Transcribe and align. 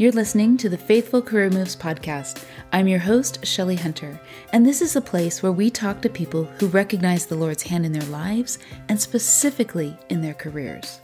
You're 0.00 0.12
listening 0.12 0.56
to 0.58 0.68
the 0.68 0.78
Faithful 0.78 1.20
Career 1.20 1.50
Moves 1.50 1.74
podcast. 1.74 2.44
I'm 2.72 2.86
your 2.86 3.00
host, 3.00 3.44
Shelley 3.44 3.74
Hunter, 3.74 4.20
and 4.52 4.64
this 4.64 4.80
is 4.80 4.94
a 4.94 5.00
place 5.00 5.42
where 5.42 5.50
we 5.50 5.70
talk 5.70 6.00
to 6.02 6.08
people 6.08 6.44
who 6.44 6.68
recognize 6.68 7.26
the 7.26 7.34
Lord's 7.34 7.64
hand 7.64 7.84
in 7.84 7.90
their 7.90 8.08
lives 8.08 8.60
and 8.88 9.00
specifically 9.00 9.98
in 10.08 10.22
their 10.22 10.34
careers. 10.34 11.00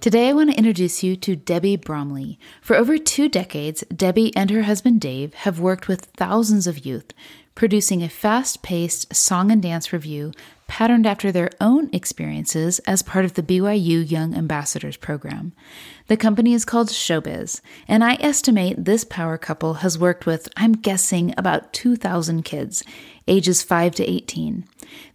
Today, 0.00 0.28
I 0.28 0.34
want 0.34 0.52
to 0.52 0.56
introduce 0.56 1.02
you 1.02 1.16
to 1.16 1.34
Debbie 1.34 1.74
Bromley. 1.74 2.38
For 2.62 2.76
over 2.76 2.96
two 2.96 3.28
decades, 3.28 3.82
Debbie 3.92 4.30
and 4.36 4.50
her 4.50 4.62
husband 4.62 5.00
Dave 5.00 5.34
have 5.34 5.58
worked 5.58 5.88
with 5.88 6.12
thousands 6.16 6.68
of 6.68 6.86
youth, 6.86 7.10
producing 7.56 8.04
a 8.04 8.08
fast 8.08 8.62
paced 8.62 9.12
song 9.12 9.50
and 9.50 9.60
dance 9.60 9.92
revue 9.92 10.30
patterned 10.66 11.06
after 11.06 11.30
their 11.30 11.50
own 11.60 11.88
experiences 11.92 12.78
as 12.80 13.02
part 13.02 13.24
of 13.24 13.34
the 13.34 13.42
BYU 13.42 14.10
Young 14.10 14.34
Ambassadors 14.34 14.96
program. 14.96 15.52
The 16.08 16.16
company 16.16 16.52
is 16.52 16.64
called 16.64 16.88
Showbiz, 16.88 17.60
and 17.88 18.04
I 18.04 18.14
estimate 18.20 18.84
this 18.84 19.04
power 19.04 19.38
couple 19.38 19.74
has 19.74 19.98
worked 19.98 20.26
with, 20.26 20.48
I'm 20.56 20.72
guessing, 20.72 21.34
about 21.36 21.72
2,000 21.72 22.42
kids, 22.44 22.82
ages 23.26 23.62
5 23.62 23.94
to 23.96 24.04
18. 24.04 24.64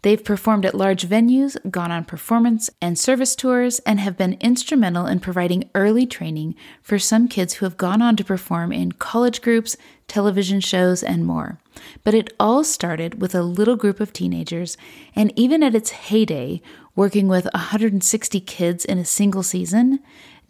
They've 0.02 0.24
performed 0.24 0.66
at 0.66 0.76
large 0.76 1.08
venues, 1.08 1.58
gone 1.70 1.92
on 1.92 2.06
performance 2.06 2.70
and 2.82 2.98
service 2.98 3.36
tours, 3.36 3.80
and 3.80 4.00
have 4.00 4.18
been 4.18 4.38
instrumental 4.40 5.06
in 5.06 5.20
providing 5.20 5.70
early 5.76 6.06
training 6.06 6.56
for 6.82 7.00
some 7.00 7.28
kids 7.28 7.56
who 7.56 7.66
have 7.66 7.78
gone 7.78 8.02
on 8.02 8.16
to 8.18 8.24
perform 8.24 8.72
in 8.72 8.94
college 8.94 9.42
groups, 9.42 9.78
television 10.08 10.60
shows, 10.60 11.04
and 11.04 11.26
more. 11.26 11.60
But 12.04 12.14
it 12.14 12.34
all 12.40 12.64
started 12.64 13.22
with 13.22 13.36
a 13.36 13.44
little 13.44 13.76
group 13.76 14.00
of 14.00 14.14
teenagers, 14.14 14.78
and 15.16 15.32
even 15.36 15.64
at 15.64 15.76
its 15.76 15.92
heyday, 15.92 16.62
working 16.96 17.28
with 17.28 17.48
160 17.54 18.40
kids 18.42 18.86
in 18.86 18.98
a 18.98 19.06
single 19.06 19.44
season, 19.44 20.00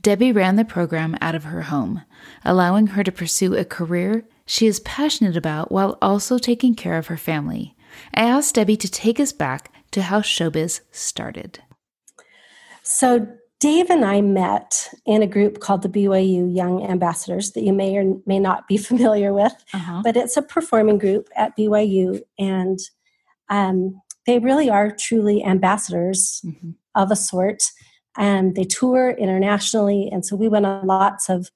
Debbie 0.01 0.31
ran 0.31 0.55
the 0.55 0.63
program 0.63 1.17
out 1.21 1.35
of 1.35 1.43
her 1.43 1.63
home, 1.63 2.03
allowing 2.45 2.87
her 2.87 3.03
to 3.03 3.11
pursue 3.11 3.55
a 3.55 3.65
career 3.65 4.23
she 4.49 4.65
is 4.65 4.79
passionate 4.79 5.37
about 5.37 5.71
while 5.71 5.95
also 6.01 6.39
taking 6.39 6.73
care 6.73 6.97
of 6.97 7.05
her 7.05 7.17
family. 7.17 7.75
I 8.13 8.21
asked 8.21 8.55
Debbie 8.55 8.77
to 8.77 8.89
take 8.89 9.19
us 9.19 9.31
back 9.31 9.71
to 9.91 10.03
how 10.03 10.21
showbiz 10.21 10.81
started. 10.91 11.59
So, 12.83 13.27
Dave 13.59 13.89
and 13.89 14.05
I 14.05 14.21
met 14.21 14.89
in 15.05 15.21
a 15.21 15.27
group 15.27 15.59
called 15.59 15.81
the 15.81 15.89
BYU 15.89 16.55
Young 16.55 16.81
Ambassadors 16.87 17.51
that 17.51 17.63
you 17.63 17.73
may 17.73 17.97
or 17.97 18.15
may 18.25 18.39
not 18.39 18.67
be 18.67 18.77
familiar 18.89 19.33
with, 19.33 19.53
uh-huh. 19.73 20.01
but 20.03 20.15
it's 20.15 20.37
a 20.37 20.41
performing 20.41 20.97
group 20.97 21.27
at 21.35 21.57
BYU, 21.57 22.21
and 22.37 22.79
um, 23.49 24.01
they 24.25 24.39
really 24.39 24.69
are 24.69 24.95
truly 24.95 25.43
ambassadors 25.43 26.41
mm-hmm. 26.45 26.71
of 26.95 27.11
a 27.11 27.15
sort. 27.15 27.63
And 28.17 28.55
they 28.55 28.63
tour 28.63 29.11
internationally, 29.11 30.09
and 30.11 30.25
so 30.25 30.35
we 30.35 30.49
went 30.49 30.65
on 30.65 30.87
lots 30.87 31.29
of 31.29 31.51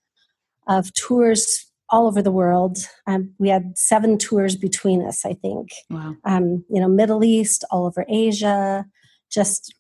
of 0.68 0.94
tours 0.94 1.66
all 1.94 2.08
over 2.08 2.24
the 2.24 2.32
world. 2.32 2.80
Um, 3.06 3.36
we 3.38 3.50
had 3.50 3.78
seven 3.78 4.18
tours 4.18 4.56
between 4.56 5.06
us, 5.06 5.24
I 5.24 5.34
think. 5.34 5.70
Wow. 5.92 6.16
Um, 6.26 6.66
you 6.68 6.82
know, 6.82 6.88
Middle 6.90 7.24
East, 7.24 7.64
all 7.70 7.86
over 7.86 8.04
Asia, 8.10 8.84
just 9.32 9.76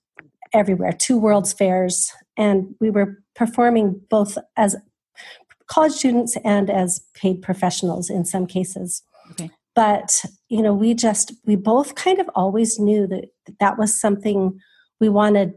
everywhere, 0.54 0.94
two 0.94 1.18
World's 1.18 1.54
Fairs. 1.54 2.12
And 2.38 2.76
we 2.80 2.92
were 2.92 3.18
performing 3.36 4.00
both 4.12 4.38
as 4.56 4.76
college 5.66 5.94
students 5.94 6.38
and 6.46 6.70
as 6.70 7.04
paid 7.16 7.42
professionals 7.42 8.12
in 8.12 8.26
some 8.26 8.46
cases. 8.46 9.02
Okay. 9.32 9.50
But, 9.74 10.24
you 10.50 10.62
know, 10.62 10.74
we 10.74 10.94
just, 10.94 11.34
we 11.48 11.56
both 11.56 11.96
kind 11.96 12.20
of 12.20 12.30
always 12.36 12.78
knew 12.78 13.08
that 13.08 13.26
that 13.60 13.80
was 13.80 14.00
something 14.00 14.60
we 15.00 15.10
wanted 15.10 15.56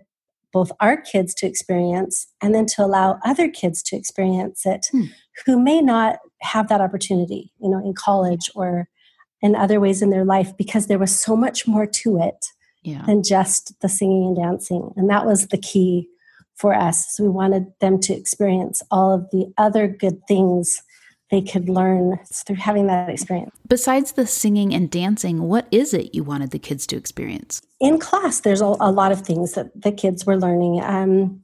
both 0.56 0.72
our 0.80 0.96
kids 0.96 1.34
to 1.34 1.46
experience 1.46 2.28
and 2.40 2.54
then 2.54 2.64
to 2.64 2.82
allow 2.82 3.18
other 3.22 3.46
kids 3.46 3.82
to 3.82 3.94
experience 3.94 4.64
it 4.64 4.86
hmm. 4.90 5.04
who 5.44 5.62
may 5.62 5.82
not 5.82 6.18
have 6.40 6.68
that 6.68 6.80
opportunity, 6.80 7.52
you 7.60 7.68
know, 7.68 7.78
in 7.84 7.92
college 7.92 8.50
or 8.54 8.88
in 9.42 9.54
other 9.54 9.81
ways 9.81 10.00
in 10.00 10.08
their 10.08 10.25
life 10.25 10.56
because 10.56 10.86
there 10.86 10.98
was 10.98 11.14
so 11.14 11.36
much 11.36 11.69
more 11.69 11.84
to 11.84 12.19
it 12.19 12.47
yeah. 12.82 13.03
than 13.04 13.22
just 13.22 13.78
the 13.82 13.88
singing 13.91 14.28
and 14.28 14.36
dancing. 14.36 14.94
And 14.97 15.10
that 15.10 15.26
was 15.26 15.48
the 15.48 15.58
key 15.58 16.08
for 16.54 16.75
us. 16.75 17.14
So 17.14 17.25
we 17.25 17.28
wanted 17.28 17.66
them 17.82 18.00
to 18.00 18.14
experience 18.14 18.82
all 18.91 19.12
of 19.12 19.28
the 19.32 19.52
other 19.58 19.86
good 19.86 20.26
things 20.26 20.81
they 21.31 21.42
could 21.42 21.69
learn 21.69 22.19
through 22.47 22.56
having 22.56 22.87
that 22.87 23.10
experience. 23.10 23.54
Besides 23.69 24.12
the 24.12 24.26
singing 24.26 24.72
and 24.72 24.91
dancing, 24.91 25.42
what 25.42 25.66
is 25.70 25.92
it 25.92 26.14
you 26.14 26.22
wanted 26.22 26.53
the 26.53 26.59
kids 26.59 26.87
to 26.88 26.97
experience? 26.97 27.62
In 27.81 27.98
class, 27.98 28.41
there's 28.41 28.60
a, 28.60 28.76
a 28.81 28.92
lot 28.92 29.10
of 29.10 29.22
things 29.22 29.53
that 29.53 29.81
the 29.81 29.92
kids 29.92 30.25
were 30.25 30.37
learning. 30.37 30.82
Um, 30.82 31.42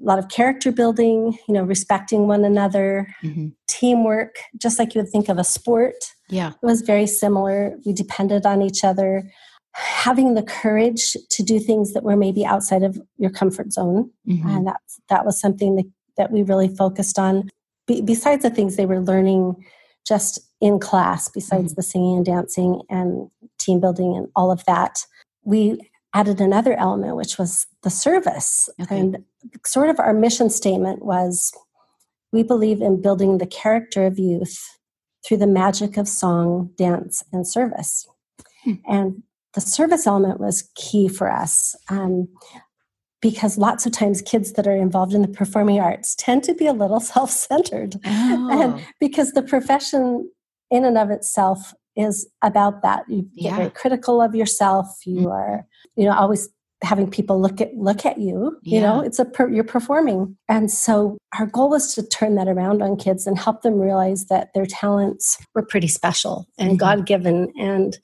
a 0.00 0.04
lot 0.04 0.18
of 0.18 0.28
character 0.28 0.72
building, 0.72 1.38
you 1.46 1.54
know, 1.54 1.62
respecting 1.62 2.26
one 2.26 2.44
another, 2.44 3.14
mm-hmm. 3.22 3.48
teamwork, 3.68 4.36
just 4.56 4.78
like 4.78 4.94
you 4.94 5.00
would 5.00 5.10
think 5.10 5.28
of 5.28 5.38
a 5.38 5.44
sport. 5.44 5.94
Yeah. 6.28 6.50
It 6.50 6.66
was 6.66 6.82
very 6.82 7.06
similar. 7.06 7.76
We 7.86 7.92
depended 7.92 8.44
on 8.44 8.62
each 8.62 8.82
other. 8.84 9.30
Having 9.74 10.34
the 10.34 10.42
courage 10.42 11.16
to 11.30 11.42
do 11.42 11.58
things 11.58 11.92
that 11.92 12.02
were 12.02 12.16
maybe 12.16 12.44
outside 12.44 12.82
of 12.82 13.00
your 13.16 13.30
comfort 13.30 13.72
zone. 13.72 14.10
Mm-hmm. 14.28 14.48
And 14.48 14.66
that, 14.66 14.80
that 15.08 15.24
was 15.24 15.40
something 15.40 15.76
that, 15.76 15.86
that 16.16 16.32
we 16.32 16.42
really 16.42 16.68
focused 16.68 17.18
on. 17.18 17.48
Be, 17.92 18.00
besides 18.00 18.42
the 18.42 18.50
things 18.50 18.76
they 18.76 18.86
were 18.86 19.00
learning 19.00 19.64
just 20.06 20.40
in 20.60 20.78
class, 20.78 21.28
besides 21.28 21.72
mm-hmm. 21.72 21.76
the 21.76 21.82
singing 21.82 22.16
and 22.16 22.26
dancing 22.26 22.82
and 22.88 23.30
team 23.58 23.80
building 23.80 24.16
and 24.16 24.28
all 24.34 24.50
of 24.50 24.64
that, 24.64 25.04
we 25.44 25.78
added 26.14 26.40
another 26.40 26.74
element, 26.74 27.16
which 27.16 27.38
was 27.38 27.66
the 27.82 27.90
service. 27.90 28.68
Okay. 28.80 28.98
And 28.98 29.24
sort 29.64 29.90
of 29.90 29.98
our 29.98 30.12
mission 30.12 30.50
statement 30.50 31.04
was 31.04 31.52
we 32.32 32.42
believe 32.42 32.80
in 32.80 33.02
building 33.02 33.38
the 33.38 33.46
character 33.46 34.06
of 34.06 34.18
youth 34.18 34.58
through 35.24 35.38
the 35.38 35.46
magic 35.46 35.96
of 35.96 36.08
song, 36.08 36.70
dance, 36.76 37.22
and 37.32 37.46
service. 37.46 38.06
Hmm. 38.64 38.72
And 38.86 39.22
the 39.54 39.60
service 39.60 40.06
element 40.06 40.40
was 40.40 40.70
key 40.74 41.08
for 41.08 41.30
us 41.30 41.76
um, 41.90 42.28
because 43.22 43.56
lots 43.56 43.86
of 43.86 43.92
times 43.92 44.20
kids 44.20 44.52
that 44.54 44.66
are 44.66 44.76
involved 44.76 45.14
in 45.14 45.22
the 45.22 45.28
performing 45.28 45.80
arts 45.80 46.14
tend 46.16 46.42
to 46.44 46.54
be 46.54 46.66
a 46.66 46.72
little 46.74 47.00
self 47.14 47.30
centered. 47.30 47.96
Oh. 48.04 48.62
And 48.62 48.86
because 49.00 49.32
the 49.32 49.42
profession, 49.42 50.30
in 50.70 50.84
and 50.84 50.98
of 50.98 51.10
itself, 51.10 51.72
is 51.96 52.28
about 52.42 52.82
that. 52.82 53.04
You 53.08 53.22
get 53.22 53.30
yeah. 53.34 53.56
very 53.56 53.70
critical 53.70 54.20
of 54.20 54.34
yourself. 54.34 54.86
You 55.06 55.20
mm-hmm. 55.20 55.26
are, 55.28 55.66
you 55.96 56.04
know, 56.04 56.14
always 56.14 56.48
having 56.82 57.08
people 57.08 57.40
look 57.40 57.60
at 57.60 57.72
look 57.76 58.04
at 58.04 58.18
you. 58.18 58.58
Yeah. 58.62 58.74
You 58.74 58.80
know, 58.82 59.00
it's 59.00 59.18
a 59.18 59.24
per, 59.24 59.48
you're 59.48 59.64
performing, 59.64 60.36
and 60.48 60.70
so 60.70 61.16
our 61.38 61.46
goal 61.46 61.70
was 61.70 61.94
to 61.94 62.06
turn 62.06 62.34
that 62.34 62.48
around 62.48 62.82
on 62.82 62.96
kids 62.96 63.26
and 63.26 63.38
help 63.38 63.62
them 63.62 63.78
realize 63.78 64.26
that 64.26 64.48
their 64.54 64.66
talents 64.66 65.38
were 65.54 65.64
pretty 65.64 65.88
special 65.88 66.46
and 66.58 66.70
mm-hmm. 66.70 66.76
God 66.78 67.06
given, 67.06 67.52
and 67.56 67.98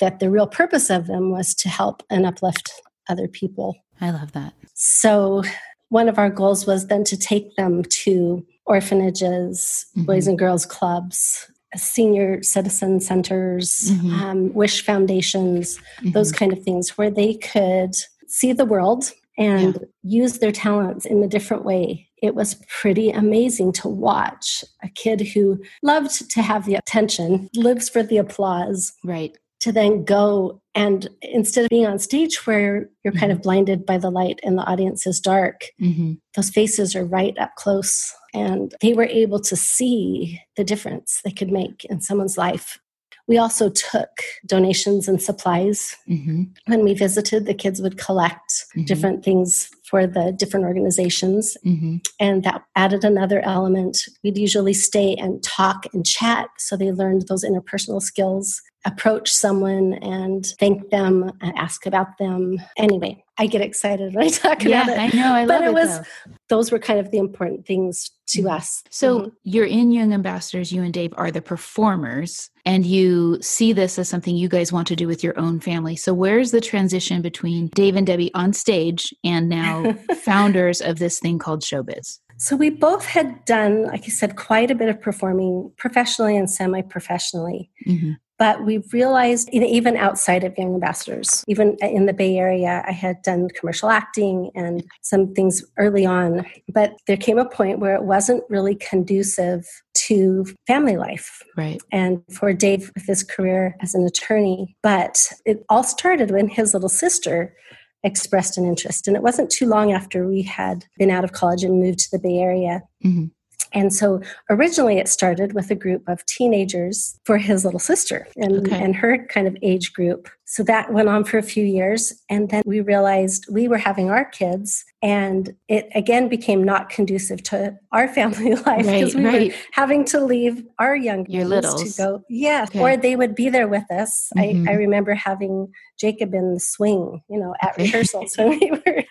that 0.00 0.18
the 0.18 0.30
real 0.30 0.48
purpose 0.48 0.90
of 0.90 1.06
them 1.06 1.30
was 1.30 1.54
to 1.54 1.68
help 1.68 2.02
and 2.10 2.26
uplift 2.26 2.72
other 3.08 3.28
people. 3.28 3.76
I 4.00 4.10
love 4.10 4.32
that. 4.32 4.52
So 4.74 5.42
one 5.88 6.08
of 6.08 6.18
our 6.18 6.30
goals 6.30 6.66
was 6.66 6.88
then 6.88 7.04
to 7.04 7.16
take 7.16 7.56
them 7.56 7.82
to 7.82 8.44
orphanages, 8.66 9.86
mm-hmm. 9.90 10.04
boys 10.04 10.26
and 10.26 10.38
girls 10.38 10.66
clubs, 10.66 11.50
senior 11.76 12.42
citizen 12.42 13.00
centers, 13.00 13.90
mm-hmm. 13.92 14.14
um, 14.14 14.54
wish 14.54 14.84
foundations, 14.84 15.78
mm-hmm. 15.98 16.10
those 16.10 16.32
kind 16.32 16.52
of 16.52 16.62
things, 16.62 16.96
where 16.98 17.10
they 17.10 17.34
could 17.34 17.94
see 18.26 18.52
the 18.52 18.64
world 18.64 19.12
and 19.38 19.74
yeah. 19.74 20.20
use 20.22 20.38
their 20.38 20.52
talents 20.52 21.04
in 21.04 21.22
a 21.22 21.28
different 21.28 21.64
way. 21.64 22.08
It 22.22 22.34
was 22.34 22.56
pretty 22.68 23.10
amazing 23.10 23.72
to 23.74 23.88
watch 23.88 24.64
a 24.82 24.88
kid 24.88 25.20
who 25.20 25.62
loved 25.82 26.30
to 26.30 26.42
have 26.42 26.64
the 26.64 26.76
attention, 26.76 27.50
lives 27.54 27.88
for 27.88 28.02
the 28.02 28.16
applause. 28.16 28.94
Right. 29.04 29.36
To 29.66 29.72
then 29.72 30.04
go 30.04 30.62
and 30.76 31.08
instead 31.22 31.64
of 31.64 31.70
being 31.70 31.86
on 31.86 31.98
stage 31.98 32.46
where 32.46 32.88
you're 33.02 33.12
kind 33.12 33.32
of 33.32 33.38
mm-hmm. 33.38 33.42
blinded 33.42 33.84
by 33.84 33.98
the 33.98 34.10
light 34.10 34.38
and 34.44 34.56
the 34.56 34.62
audience 34.62 35.08
is 35.08 35.18
dark, 35.18 35.62
mm-hmm. 35.82 36.12
those 36.36 36.50
faces 36.50 36.94
are 36.94 37.04
right 37.04 37.36
up 37.36 37.56
close 37.56 38.14
and 38.32 38.72
they 38.80 38.94
were 38.94 39.06
able 39.06 39.40
to 39.40 39.56
see 39.56 40.40
the 40.56 40.62
difference 40.62 41.20
they 41.24 41.32
could 41.32 41.50
make 41.50 41.84
in 41.86 42.00
someone's 42.00 42.38
life. 42.38 42.78
We 43.26 43.38
also 43.38 43.70
took 43.70 44.10
donations 44.46 45.08
and 45.08 45.20
supplies. 45.20 45.96
Mm-hmm. 46.08 46.44
When 46.66 46.84
we 46.84 46.94
visited, 46.94 47.46
the 47.46 47.54
kids 47.54 47.82
would 47.82 47.98
collect 47.98 48.52
mm-hmm. 48.52 48.84
different 48.84 49.24
things 49.24 49.68
for 49.90 50.06
the 50.06 50.30
different 50.30 50.66
organizations. 50.66 51.56
Mm-hmm. 51.66 51.96
And 52.20 52.44
that 52.44 52.62
added 52.76 53.02
another 53.02 53.40
element. 53.40 53.98
We'd 54.22 54.38
usually 54.38 54.74
stay 54.74 55.16
and 55.16 55.42
talk 55.42 55.86
and 55.92 56.06
chat. 56.06 56.50
So 56.58 56.76
they 56.76 56.92
learned 56.92 57.26
those 57.26 57.44
interpersonal 57.44 58.00
skills 58.00 58.62
approach 58.86 59.30
someone 59.32 59.94
and 59.94 60.46
thank 60.58 60.90
them, 60.90 61.32
ask 61.42 61.86
about 61.86 62.16
them. 62.18 62.58
Anyway, 62.78 63.22
I 63.36 63.46
get 63.46 63.60
excited 63.60 64.14
when 64.14 64.24
I 64.24 64.28
talk 64.30 64.62
yeah, 64.62 64.84
about 64.84 64.88
it. 64.88 65.14
Yeah, 65.14 65.24
I 65.24 65.28
know, 65.28 65.34
I 65.34 65.44
love 65.44 65.62
it. 65.62 65.64
but 65.64 65.68
it. 65.68 65.74
was 65.74 65.98
though. 65.98 66.32
those 66.48 66.72
were 66.72 66.78
kind 66.78 66.98
of 66.98 67.10
the 67.10 67.18
important 67.18 67.66
things 67.66 68.10
to 68.28 68.42
mm-hmm. 68.42 68.50
us. 68.50 68.82
So 68.90 69.18
mm-hmm. 69.18 69.28
you're 69.42 69.66
in 69.66 69.90
Young 69.90 70.12
Ambassadors, 70.12 70.72
you 70.72 70.82
and 70.82 70.94
Dave 70.94 71.12
are 71.16 71.30
the 71.30 71.42
performers, 71.42 72.50
and 72.64 72.86
you 72.86 73.38
see 73.42 73.72
this 73.72 73.98
as 73.98 74.08
something 74.08 74.36
you 74.36 74.48
guys 74.48 74.72
want 74.72 74.88
to 74.88 74.96
do 74.96 75.06
with 75.06 75.22
your 75.22 75.38
own 75.38 75.60
family. 75.60 75.96
So 75.96 76.14
where's 76.14 76.52
the 76.52 76.60
transition 76.60 77.20
between 77.20 77.68
Dave 77.68 77.96
and 77.96 78.06
Debbie 78.06 78.32
on 78.34 78.52
stage 78.52 79.12
and 79.24 79.48
now 79.48 79.92
founders 80.22 80.80
of 80.80 80.98
this 80.98 81.18
thing 81.18 81.38
called 81.38 81.62
showbiz? 81.62 82.18
So 82.38 82.54
we 82.54 82.70
both 82.70 83.06
had 83.06 83.44
done, 83.46 83.84
like 83.84 84.04
I 84.04 84.08
said, 84.08 84.36
quite 84.36 84.70
a 84.70 84.74
bit 84.74 84.90
of 84.90 85.00
performing 85.00 85.72
professionally 85.78 86.36
and 86.36 86.50
semi 86.50 86.82
professionally. 86.82 87.70
Mm-hmm. 87.86 88.12
But 88.38 88.64
we 88.64 88.78
realized, 88.92 89.48
even 89.50 89.96
outside 89.96 90.44
of 90.44 90.56
Young 90.58 90.74
Ambassadors, 90.74 91.42
even 91.48 91.76
in 91.80 92.04
the 92.06 92.12
Bay 92.12 92.36
Area, 92.36 92.84
I 92.86 92.92
had 92.92 93.22
done 93.22 93.48
commercial 93.58 93.88
acting 93.88 94.50
and 94.54 94.84
some 95.02 95.32
things 95.32 95.64
early 95.78 96.04
on. 96.04 96.44
But 96.72 96.98
there 97.06 97.16
came 97.16 97.38
a 97.38 97.48
point 97.48 97.78
where 97.78 97.94
it 97.94 98.02
wasn't 98.02 98.44
really 98.50 98.74
conducive 98.74 99.66
to 99.94 100.44
family 100.66 100.98
life. 100.98 101.42
Right. 101.56 101.80
And 101.90 102.22
for 102.30 102.52
Dave 102.52 102.90
with 102.94 103.06
his 103.06 103.22
career 103.22 103.74
as 103.80 103.94
an 103.94 104.04
attorney. 104.04 104.76
But 104.82 105.32
it 105.46 105.64
all 105.70 105.82
started 105.82 106.30
when 106.30 106.48
his 106.48 106.74
little 106.74 106.90
sister 106.90 107.56
expressed 108.02 108.58
an 108.58 108.66
interest. 108.66 109.08
And 109.08 109.16
it 109.16 109.22
wasn't 109.22 109.50
too 109.50 109.66
long 109.66 109.92
after 109.92 110.28
we 110.28 110.42
had 110.42 110.84
been 110.98 111.10
out 111.10 111.24
of 111.24 111.32
college 111.32 111.64
and 111.64 111.80
moved 111.80 111.98
to 112.00 112.08
the 112.12 112.18
Bay 112.18 112.38
Area. 112.38 112.82
Mm-hmm. 113.04 113.26
And 113.72 113.92
so 113.92 114.20
originally 114.50 114.98
it 114.98 115.08
started 115.08 115.52
with 115.52 115.70
a 115.70 115.74
group 115.74 116.08
of 116.08 116.24
teenagers 116.26 117.18
for 117.24 117.38
his 117.38 117.64
little 117.64 117.80
sister 117.80 118.26
and, 118.36 118.66
okay. 118.66 118.82
and 118.82 118.94
her 118.96 119.24
kind 119.26 119.46
of 119.46 119.56
age 119.62 119.92
group. 119.92 120.28
So 120.48 120.62
that 120.62 120.92
went 120.92 121.08
on 121.08 121.24
for 121.24 121.38
a 121.38 121.42
few 121.42 121.64
years. 121.64 122.12
And 122.30 122.48
then 122.48 122.62
we 122.64 122.80
realized 122.80 123.46
we 123.50 123.66
were 123.66 123.78
having 123.78 124.10
our 124.10 124.24
kids, 124.24 124.84
and 125.02 125.54
it 125.68 125.88
again 125.94 126.28
became 126.28 126.62
not 126.62 126.88
conducive 126.88 127.42
to 127.44 127.76
our 127.90 128.06
family 128.14 128.54
life 128.54 128.86
because 128.86 129.14
right, 129.14 129.24
we 129.24 129.24
right. 129.24 129.50
were 129.50 129.56
having 129.72 130.04
to 130.06 130.24
leave 130.24 130.64
our 130.78 130.94
young 130.94 131.26
Your 131.28 131.44
littles 131.44 131.82
to 131.82 132.02
go. 132.02 132.24
Yeah, 132.28 132.66
okay. 132.68 132.80
or 132.80 132.96
they 132.96 133.16
would 133.16 133.34
be 133.34 133.48
there 133.48 133.66
with 133.66 133.90
us. 133.90 134.30
Mm-hmm. 134.36 134.68
I, 134.68 134.72
I 134.72 134.74
remember 134.76 135.14
having 135.14 135.72
Jacob 135.98 136.32
in 136.32 136.54
the 136.54 136.60
swing, 136.60 137.22
you 137.28 137.40
know, 137.40 137.54
at 137.60 137.76
rehearsals 137.76 138.36
when 138.36 138.50
we 138.50 138.70
were 138.86 139.04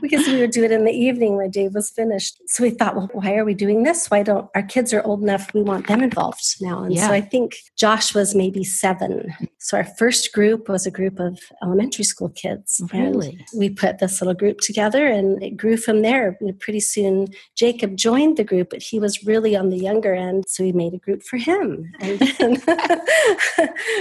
because 0.00 0.26
we 0.26 0.38
would 0.40 0.50
do 0.50 0.64
it 0.64 0.72
in 0.72 0.84
the 0.84 0.92
evening 0.92 1.36
when 1.36 1.50
Dave 1.50 1.74
was 1.74 1.90
finished. 1.90 2.40
So 2.46 2.62
we 2.62 2.70
thought, 2.70 2.96
well, 2.96 3.10
why 3.12 3.36
are 3.36 3.44
we 3.44 3.54
doing 3.54 3.82
this? 3.82 4.10
Why 4.10 4.22
don't 4.22 4.48
our 4.54 4.62
kids 4.62 4.94
are 4.94 5.02
old 5.02 5.22
enough? 5.22 5.52
We 5.52 5.62
want 5.62 5.88
them 5.88 6.02
involved 6.02 6.42
now. 6.60 6.82
And 6.84 6.94
yeah. 6.94 7.06
so 7.06 7.12
I 7.12 7.20
think 7.20 7.56
Josh 7.76 8.14
was 8.14 8.34
maybe 8.34 8.64
seven. 8.64 9.34
So 9.58 9.76
our 9.76 9.84
first 9.84 10.32
group 10.32 10.68
was 10.70 10.86
a 10.86 10.90
group 10.90 11.18
of 11.18 11.38
elementary 11.62 12.04
school 12.04 12.30
kids. 12.30 12.80
Really? 12.92 13.44
We 13.56 13.70
put 13.70 13.98
this 13.98 14.20
little 14.20 14.34
group 14.34 14.58
together 14.58 15.06
and 15.06 15.42
it 15.42 15.56
grew 15.56 15.76
from 15.76 16.02
there. 16.02 16.38
Pretty 16.60 16.80
soon, 16.80 17.28
Jacob 17.56 17.96
joined 17.96 18.36
the 18.36 18.44
group, 18.44 18.70
but 18.70 18.82
he 18.82 18.98
was 18.98 19.24
really 19.24 19.56
on 19.56 19.70
the 19.70 19.78
younger 19.78 20.14
end. 20.14 20.44
So 20.48 20.64
we 20.64 20.72
made 20.72 20.94
a 20.94 20.98
group 20.98 21.22
for 21.22 21.36
him. 21.36 21.90
And 22.00 22.18
then 22.18 22.62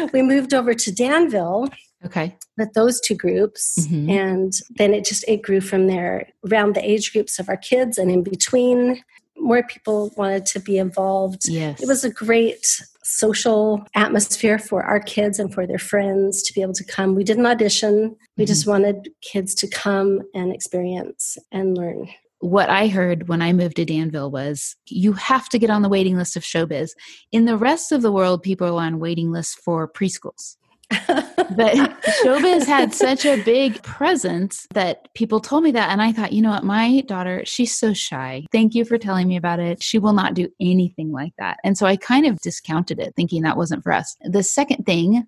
we 0.13 0.21
moved 0.21 0.53
over 0.53 0.73
to 0.73 0.91
Danville. 0.91 1.69
Okay. 2.05 2.37
With 2.57 2.73
those 2.73 3.01
two 3.01 3.15
groups. 3.15 3.77
Mm-hmm. 3.79 4.09
And 4.09 4.53
then 4.77 4.93
it 4.93 5.03
just 5.03 5.25
it 5.27 5.41
grew 5.41 5.59
from 5.59 5.87
there 5.87 6.29
around 6.49 6.75
the 6.75 6.89
age 6.89 7.11
groups 7.11 7.39
of 7.39 7.49
our 7.49 7.57
kids 7.57 7.97
and 7.97 8.09
in 8.09 8.23
between 8.23 9.03
more 9.49 9.63
people 9.63 10.13
wanted 10.15 10.45
to 10.45 10.59
be 10.59 10.77
involved. 10.77 11.49
Yes. 11.49 11.81
It 11.81 11.87
was 11.87 12.03
a 12.03 12.11
great 12.11 12.65
social 13.03 13.83
atmosphere 13.95 14.59
for 14.59 14.83
our 14.83 14.99
kids 14.99 15.39
and 15.39 15.51
for 15.51 15.65
their 15.65 15.79
friends 15.79 16.43
to 16.43 16.53
be 16.53 16.61
able 16.61 16.73
to 16.73 16.83
come. 16.83 17.15
We 17.15 17.23
didn't 17.23 17.47
audition, 17.47 18.15
we 18.37 18.43
mm-hmm. 18.43 18.45
just 18.45 18.67
wanted 18.67 19.09
kids 19.21 19.55
to 19.55 19.67
come 19.67 20.21
and 20.35 20.53
experience 20.53 21.35
and 21.51 21.75
learn. 21.75 22.07
What 22.41 22.69
I 22.69 22.87
heard 22.87 23.27
when 23.27 23.41
I 23.41 23.51
moved 23.51 23.77
to 23.77 23.85
Danville 23.85 24.31
was 24.31 24.75
you 24.85 25.13
have 25.13 25.49
to 25.49 25.59
get 25.59 25.71
on 25.71 25.81
the 25.81 25.89
waiting 25.89 26.15
list 26.15 26.37
of 26.37 26.43
showbiz. 26.43 26.91
In 27.31 27.45
the 27.45 27.57
rest 27.57 27.91
of 27.91 28.01
the 28.03 28.11
world, 28.11 28.43
people 28.43 28.67
are 28.67 28.85
on 28.85 28.99
waiting 28.99 29.31
lists 29.31 29.55
for 29.55 29.91
preschools 29.91 30.55
but 31.55 31.75
showbiz 32.23 32.65
had 32.65 32.93
such 32.93 33.25
a 33.25 33.41
big 33.43 33.81
presence 33.83 34.67
that 34.73 35.13
people 35.13 35.39
told 35.39 35.63
me 35.63 35.71
that 35.71 35.89
and 35.89 36.01
i 36.01 36.11
thought 36.11 36.33
you 36.33 36.41
know 36.41 36.51
what? 36.51 36.63
My 36.63 37.01
daughter 37.01 37.43
she's 37.45 37.73
so 37.75 37.93
shy. 37.93 38.45
Thank 38.51 38.75
you 38.75 38.85
for 38.85 38.97
telling 38.97 39.27
me 39.27 39.37
about 39.37 39.59
it. 39.59 39.81
She 39.83 39.99
will 39.99 40.13
not 40.13 40.33
do 40.33 40.49
anything 40.59 41.11
like 41.11 41.33
that. 41.37 41.57
And 41.63 41.77
so 41.77 41.85
i 41.85 41.95
kind 41.95 42.25
of 42.25 42.39
discounted 42.39 42.99
it 42.99 43.13
thinking 43.15 43.43
that 43.43 43.57
wasn't 43.57 43.83
for 43.83 43.91
us. 43.91 44.15
The 44.23 44.43
second 44.43 44.85
thing 44.85 45.27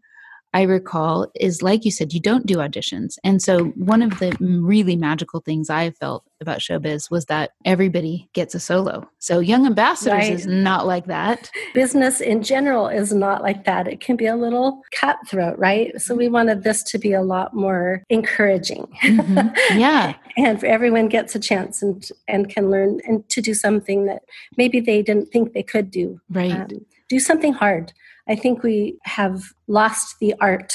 I 0.54 0.64
recall 0.64 1.32
is 1.36 1.62
like 1.62 1.86
you 1.86 1.92
said, 1.92 2.14
you 2.14 2.20
don't 2.20 2.46
do 2.46 2.58
auditions. 2.58 3.18
And 3.24 3.42
so, 3.42 3.66
one 3.70 4.02
of 4.02 4.20
the 4.20 4.36
really 4.40 4.96
magical 4.96 5.40
things 5.40 5.70
I 5.70 5.92
felt 5.92 6.24
about 6.42 6.60
showbiz 6.60 7.10
was 7.10 7.26
that 7.26 7.52
everybody 7.64 8.30
gets 8.34 8.54
a 8.54 8.60
solo. 8.60 9.08
So, 9.20 9.40
Young 9.40 9.66
Ambassadors 9.66 10.14
right. 10.14 10.34
is 10.34 10.46
not 10.46 10.86
like 10.86 11.06
that. 11.06 11.50
Business 11.74 12.20
in 12.20 12.44
general 12.44 12.88
is 12.88 13.14
not 13.14 13.42
like 13.42 13.64
that. 13.66 13.88
It 13.88 14.02
can 14.02 14.18
be 14.18 14.26
a 14.26 14.36
little 14.36 14.82
cutthroat, 14.92 15.58
right? 15.58 16.00
So, 16.02 16.16
we 16.16 16.28
wanted 16.28 16.64
this 16.64 16.84
to 16.84 16.98
be 16.98 17.14
a 17.14 17.22
lot 17.22 17.54
more 17.54 18.04
encouraging. 18.10 18.88
Mm-hmm. 19.04 19.80
Yeah. 19.80 20.16
and 20.38 20.64
everyone 20.64 21.08
gets 21.08 21.36
a 21.36 21.40
chance 21.40 21.82
and, 21.82 22.08
and 22.28 22.50
can 22.50 22.70
learn 22.70 23.00
and 23.08 23.28
to 23.30 23.42
do 23.42 23.54
something 23.54 24.06
that 24.06 24.24
maybe 24.58 24.80
they 24.80 25.02
didn't 25.02 25.32
think 25.32 25.54
they 25.54 25.64
could 25.64 25.92
do. 25.92 26.20
Right. 26.30 26.52
Um, 26.52 26.68
do 27.10 27.20
something 27.20 27.54
hard. 27.54 27.94
I 28.32 28.36
think 28.36 28.64
we 28.64 28.98
have 29.04 29.44
lost 29.68 30.16
the 30.22 30.34
art 30.40 30.74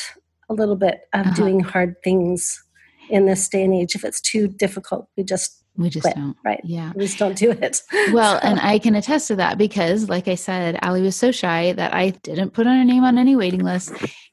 a 0.51 0.55
little 0.55 0.77
bit 0.77 1.01
of 1.15 1.27
uh-huh. 1.27 1.35
doing 1.35 1.61
hard 1.61 1.95
things 2.05 2.63
in 3.09 3.25
this 3.25 3.49
day 3.49 3.65
and 3.65 3.73
age. 3.73 3.95
If 3.95 4.05
it's 4.05 4.21
too 4.21 4.47
difficult, 4.47 5.09
we 5.17 5.25
just 5.25 5.65
we 5.75 5.89
just 5.89 6.03
quit, 6.05 6.17
don't. 6.17 6.37
Right. 6.45 6.61
Yeah. 6.65 6.93
We 6.95 7.07
just 7.07 7.19
don't 7.19 7.37
do 7.37 7.53
it. 7.53 7.81
Well, 8.13 8.39
and 8.43 8.61
I 8.61 8.79
can 8.79 8.95
attest 8.95 9.29
to 9.29 9.37
that 9.37 9.57
because, 9.57 10.11
like 10.11 10.29
I 10.29 10.35
said, 10.35 10.79
Allie 10.83 11.01
was 11.01 11.17
so 11.17 11.33
shy 11.33 11.73
that 11.73 11.95
I 11.95 12.11
didn't 12.11 12.51
put 12.51 12.67
on 12.67 12.77
her 12.77 12.85
name 12.85 13.05
on 13.05 13.17
any 13.17 13.37
waiting 13.37 13.65
list. 13.65 13.91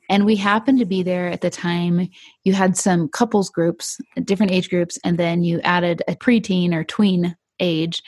And 0.10 0.26
we 0.26 0.36
happened 0.36 0.80
to 0.80 0.86
be 0.86 1.02
there 1.02 1.30
at 1.30 1.40
the 1.40 1.50
time. 1.50 2.10
You 2.44 2.52
had 2.52 2.76
some 2.76 3.08
couples 3.08 3.50
groups, 3.50 4.02
different 4.26 4.52
age 4.52 4.69
groups, 4.69 5.00
and 5.06 5.18
then 5.18 5.44
you 5.44 5.62
added 5.62 6.04
a 6.10 6.16
preteen 6.16 6.74
or 6.74 6.84
tween 6.84 7.38
age. 7.62 8.04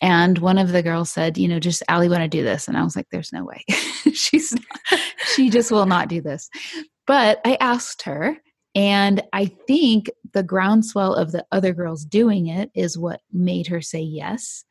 And 0.00 0.38
one 0.38 0.58
of 0.58 0.72
the 0.72 0.82
girls 0.82 1.10
said, 1.10 1.36
you 1.36 1.46
know, 1.46 1.60
just 1.60 1.82
Allie 1.88 2.08
want 2.08 2.22
to 2.22 2.28
do 2.28 2.42
this. 2.42 2.68
And 2.68 2.76
I 2.76 2.82
was 2.82 2.96
like, 2.96 3.06
there's 3.10 3.32
no 3.32 3.44
way. 3.44 3.64
She's 4.12 4.52
not, 4.52 5.00
she 5.34 5.50
just 5.50 5.70
will 5.70 5.86
not 5.86 6.08
do 6.08 6.20
this. 6.20 6.48
But 7.06 7.40
I 7.44 7.56
asked 7.60 8.02
her, 8.02 8.36
and 8.74 9.22
I 9.32 9.46
think 9.46 10.10
the 10.32 10.42
groundswell 10.42 11.14
of 11.14 11.32
the 11.32 11.44
other 11.50 11.74
girls 11.74 12.04
doing 12.04 12.46
it 12.46 12.70
is 12.74 12.96
what 12.96 13.20
made 13.32 13.66
her 13.66 13.80
say 13.82 14.00
yes. 14.00 14.64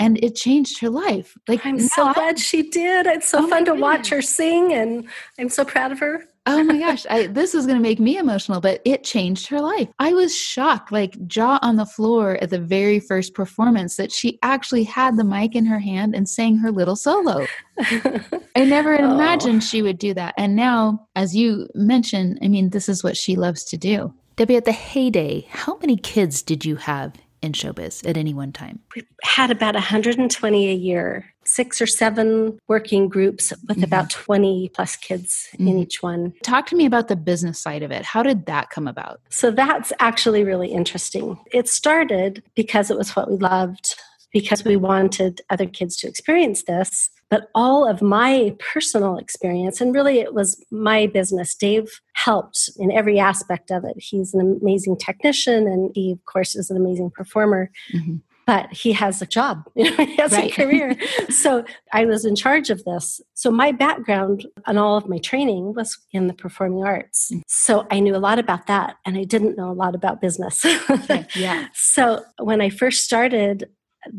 And 0.00 0.22
it 0.24 0.34
changed 0.34 0.80
her 0.80 0.90
life. 0.90 1.36
Like 1.46 1.64
I'm 1.64 1.78
so 1.78 2.12
glad 2.12 2.38
she 2.38 2.62
did. 2.62 3.06
It's 3.06 3.28
so 3.28 3.44
oh 3.44 3.48
fun 3.48 3.64
to 3.66 3.74
watch 3.74 4.08
her 4.08 4.22
sing 4.22 4.72
and 4.72 5.08
I'm 5.38 5.48
so 5.48 5.64
proud 5.64 5.92
of 5.92 6.00
her 6.00 6.24
oh 6.46 6.64
my 6.64 6.78
gosh, 6.78 7.06
I, 7.08 7.26
this 7.26 7.54
is 7.54 7.66
going 7.66 7.78
to 7.78 7.82
make 7.82 8.00
me 8.00 8.16
emotional, 8.16 8.60
but 8.60 8.80
it 8.84 9.04
changed 9.04 9.48
her 9.48 9.60
life. 9.60 9.88
I 9.98 10.12
was 10.12 10.36
shocked, 10.36 10.92
like 10.92 11.26
jaw 11.26 11.58
on 11.62 11.76
the 11.76 11.86
floor 11.86 12.38
at 12.42 12.50
the 12.50 12.58
very 12.58 13.00
first 13.00 13.34
performance 13.34 13.96
that 13.96 14.12
she 14.12 14.38
actually 14.42 14.84
had 14.84 15.16
the 15.16 15.24
mic 15.24 15.54
in 15.54 15.66
her 15.66 15.78
hand 15.78 16.14
and 16.14 16.28
sang 16.28 16.58
her 16.58 16.70
little 16.70 16.96
solo. 16.96 17.46
I 17.78 18.64
never 18.64 19.00
oh. 19.00 19.12
imagined 19.12 19.62
she 19.62 19.82
would 19.82 19.98
do 19.98 20.14
that. 20.14 20.34
And 20.36 20.56
now, 20.56 21.08
as 21.14 21.34
you 21.34 21.68
mentioned, 21.74 22.38
I 22.42 22.48
mean, 22.48 22.70
this 22.70 22.88
is 22.88 23.04
what 23.04 23.16
she 23.16 23.36
loves 23.36 23.64
to 23.64 23.76
do. 23.76 24.12
Debbie, 24.36 24.56
at 24.56 24.64
the 24.64 24.72
heyday, 24.72 25.46
how 25.50 25.76
many 25.78 25.96
kids 25.96 26.42
did 26.42 26.64
you 26.64 26.76
have 26.76 27.14
in 27.42 27.52
showbiz 27.52 28.06
at 28.08 28.16
any 28.16 28.34
one 28.34 28.52
time? 28.52 28.80
We 28.94 29.04
had 29.22 29.50
about 29.50 29.74
120 29.74 30.68
a 30.68 30.74
year, 30.74 31.32
six 31.44 31.80
or 31.80 31.86
seven 31.86 32.58
working 32.68 33.08
groups 33.08 33.50
with 33.50 33.78
mm-hmm. 33.78 33.84
about 33.84 34.10
20 34.10 34.70
plus 34.74 34.96
kids 34.96 35.48
mm-hmm. 35.54 35.68
in 35.68 35.78
each 35.78 36.02
one. 36.02 36.32
Talk 36.42 36.66
to 36.66 36.76
me 36.76 36.86
about 36.86 37.08
the 37.08 37.16
business 37.16 37.58
side 37.60 37.82
of 37.82 37.90
it. 37.90 38.04
How 38.04 38.22
did 38.22 38.46
that 38.46 38.70
come 38.70 38.86
about? 38.86 39.20
So 39.30 39.50
that's 39.50 39.92
actually 39.98 40.44
really 40.44 40.68
interesting. 40.68 41.38
It 41.52 41.68
started 41.68 42.42
because 42.54 42.90
it 42.90 42.96
was 42.96 43.16
what 43.16 43.30
we 43.30 43.36
loved 43.36 43.96
because 44.32 44.64
we 44.64 44.76
wanted 44.76 45.40
other 45.50 45.66
kids 45.66 45.96
to 45.96 46.08
experience 46.08 46.62
this. 46.64 47.10
But 47.30 47.48
all 47.54 47.88
of 47.88 48.02
my 48.02 48.56
personal 48.72 49.16
experience, 49.16 49.80
and 49.80 49.94
really 49.94 50.18
it 50.18 50.34
was 50.34 50.62
my 50.70 51.06
business, 51.06 51.54
Dave 51.54 51.88
helped 52.14 52.68
in 52.76 52.90
every 52.90 53.18
aspect 53.18 53.70
of 53.70 53.84
it. 53.84 53.94
He's 53.98 54.34
an 54.34 54.58
amazing 54.60 54.98
technician, 54.98 55.66
and 55.66 55.92
he, 55.94 56.12
of 56.12 56.24
course, 56.24 56.54
is 56.56 56.70
an 56.70 56.76
amazing 56.76 57.10
performer. 57.10 57.70
Mm-hmm 57.94 58.16
but 58.50 58.72
he 58.72 58.92
has 58.92 59.22
a 59.22 59.26
job 59.26 59.62
you 59.76 59.84
know, 59.84 60.04
he 60.04 60.16
has 60.16 60.32
right. 60.32 60.50
a 60.50 60.54
career 60.54 60.96
so 61.28 61.64
i 61.92 62.04
was 62.04 62.24
in 62.24 62.34
charge 62.34 62.70
of 62.70 62.82
this 62.84 63.20
so 63.34 63.50
my 63.50 63.70
background 63.70 64.46
and 64.66 64.78
all 64.78 64.96
of 64.96 65.08
my 65.08 65.18
training 65.18 65.72
was 65.74 65.98
in 66.12 66.26
the 66.26 66.34
performing 66.34 66.82
arts 66.84 67.30
mm. 67.32 67.42
so 67.46 67.86
i 67.90 68.00
knew 68.00 68.16
a 68.16 68.18
lot 68.18 68.38
about 68.38 68.66
that 68.66 68.96
and 69.06 69.16
i 69.16 69.24
didn't 69.24 69.56
know 69.56 69.70
a 69.70 69.72
lot 69.84 69.94
about 69.94 70.20
business 70.20 70.64
yeah 71.36 71.68
so 71.74 72.24
when 72.38 72.60
i 72.60 72.68
first 72.68 73.04
started 73.04 73.68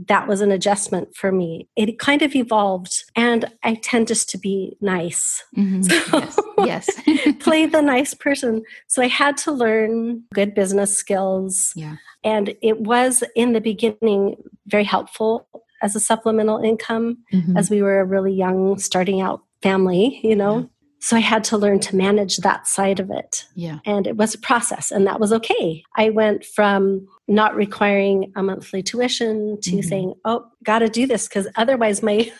that 0.08 0.28
was 0.28 0.42
an 0.42 0.52
adjustment 0.52 1.16
for 1.16 1.32
me. 1.32 1.68
It 1.76 2.00
kind 2.00 2.22
of 2.22 2.36
evolved, 2.36 3.04
and 3.16 3.46
I 3.64 3.76
tend 3.76 4.08
just 4.08 4.30
to 4.30 4.38
be 4.38 4.78
nice. 4.82 5.44
Mm-hmm. 5.58 5.82
So 5.84 6.20
yes, 6.20 6.90
yes. 7.08 7.36
play 7.40 7.66
the 7.66 7.82
nice 7.82 8.14
person. 8.14 8.64
So 8.88 9.02
I 9.02 9.08
had 9.08 9.38
to 9.38 9.52
learn 9.52 10.24
good 10.34 10.54
business 10.54 10.96
skills. 10.96 11.74
Yeah. 11.76 11.96
And 12.24 12.56
it 12.62 12.82
was 12.82 13.24
in 13.36 13.54
the 13.54 13.62
beginning 13.62 14.36
very 14.68 14.84
helpful 14.84 15.48
as 15.82 15.96
a 15.96 16.00
supplemental 16.00 16.60
income 16.60 17.18
mm-hmm. 17.34 17.58
as 17.58 17.70
we 17.70 17.82
were 17.82 18.00
a 18.00 18.06
really 18.06 18.34
young, 18.34 18.78
starting 18.78 19.22
out 19.22 19.44
family, 19.62 20.20
you 20.24 20.36
know. 20.36 20.70
So 21.04 21.18
I 21.18 21.20
had 21.20 21.44
to 21.46 21.58
learn 21.58 21.80
to 21.80 21.96
manage 21.96 22.38
that 22.38 22.68
side 22.68 23.00
of 23.00 23.10
it. 23.10 23.46
Yeah. 23.56 23.80
And 23.86 24.06
it 24.06 24.18
was 24.18 24.36
a 24.36 24.38
process, 24.38 24.92
and 24.92 25.08
that 25.08 25.20
was 25.20 25.34
okay. 25.34 25.84
I 25.98 26.12
went 26.12 26.46
from 26.46 27.08
not 27.28 27.56
requiring 27.56 28.32
a 28.36 28.44
monthly 28.44 28.84
tuition 28.84 29.60
to 29.62 29.72
mm-hmm. 29.72 29.82
saying, 29.82 30.14
oh, 30.26 30.46
got 30.64 30.80
to 30.80 30.90
do 30.90 31.08
this 31.08 31.28
because 31.28 31.48
otherwise 31.56 32.04
my 32.04 32.32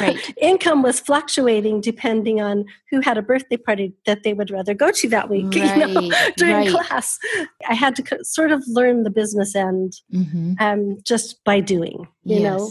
right. 0.00 0.34
income 0.40 0.82
was 0.82 0.98
fluctuating 0.98 1.80
depending 1.80 2.40
on 2.40 2.64
who 2.90 3.00
had 3.00 3.18
a 3.18 3.22
birthday 3.22 3.56
party 3.56 3.92
that 4.06 4.24
they 4.24 4.32
would 4.32 4.50
rather 4.50 4.74
go 4.74 4.90
to 4.90 5.08
that 5.10 5.30
week 5.30 5.54
right. 5.54 5.76
you 5.76 5.86
know, 5.86 6.16
during 6.36 6.72
right. 6.72 6.86
class. 6.86 7.18
I 7.68 7.74
had 7.74 7.94
to 7.96 8.24
sort 8.24 8.50
of 8.50 8.64
learn 8.66 9.04
the 9.04 9.10
business 9.10 9.54
end 9.54 10.00
mm-hmm. 10.12 10.54
um, 10.58 10.98
just 11.04 11.44
by 11.44 11.60
doing, 11.60 12.08
you 12.24 12.40
yes. 12.40 12.42
know. 12.42 12.70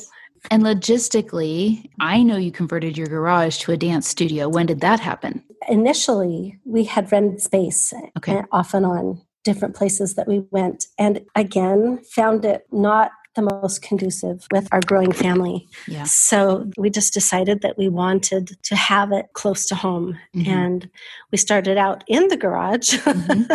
And 0.50 0.64
logistically, 0.64 1.90
I 2.00 2.24
know 2.24 2.38
you 2.38 2.52
converted 2.52 2.98
your 2.98 3.08
garage 3.08 3.60
to 3.60 3.72
a 3.72 3.78
dance 3.78 4.08
studio. 4.08 4.50
When 4.50 4.66
did 4.66 4.82
that 4.82 5.00
happen? 5.00 5.44
Initially, 5.70 6.58
we 6.66 6.86
had 6.86 7.12
rented 7.12 7.42
space 7.42 7.94
okay. 8.18 8.38
Uh, 8.38 8.44
off 8.52 8.74
and 8.74 8.86
on 8.86 9.22
different 9.44 9.76
places 9.76 10.16
that 10.16 10.28
we 10.28 10.40
went. 10.52 10.88
And 10.98 11.22
again, 11.36 12.00
found 12.04 12.46
it 12.46 12.66
not 12.72 13.12
the 13.36 13.42
most 13.42 13.82
conducive 13.82 14.46
with 14.52 14.68
our 14.72 14.82
growing 14.86 15.12
family. 15.12 15.68
Yeah. 15.88 16.04
So 16.04 16.70
we 16.78 16.90
just 16.90 17.14
decided 17.14 17.62
that 17.62 17.78
we 17.78 17.88
wanted 17.88 18.62
to 18.64 18.76
have 18.76 19.12
it 19.12 19.28
close 19.34 19.66
to 19.68 19.76
home. 19.76 20.18
Mm-hmm. 20.36 20.52
And 20.52 20.90
we 21.32 21.38
started 21.38 21.78
out 21.78 22.04
in 22.08 22.28
the 22.28 22.38
garage, 22.38 22.94
mm-hmm. 22.96 23.54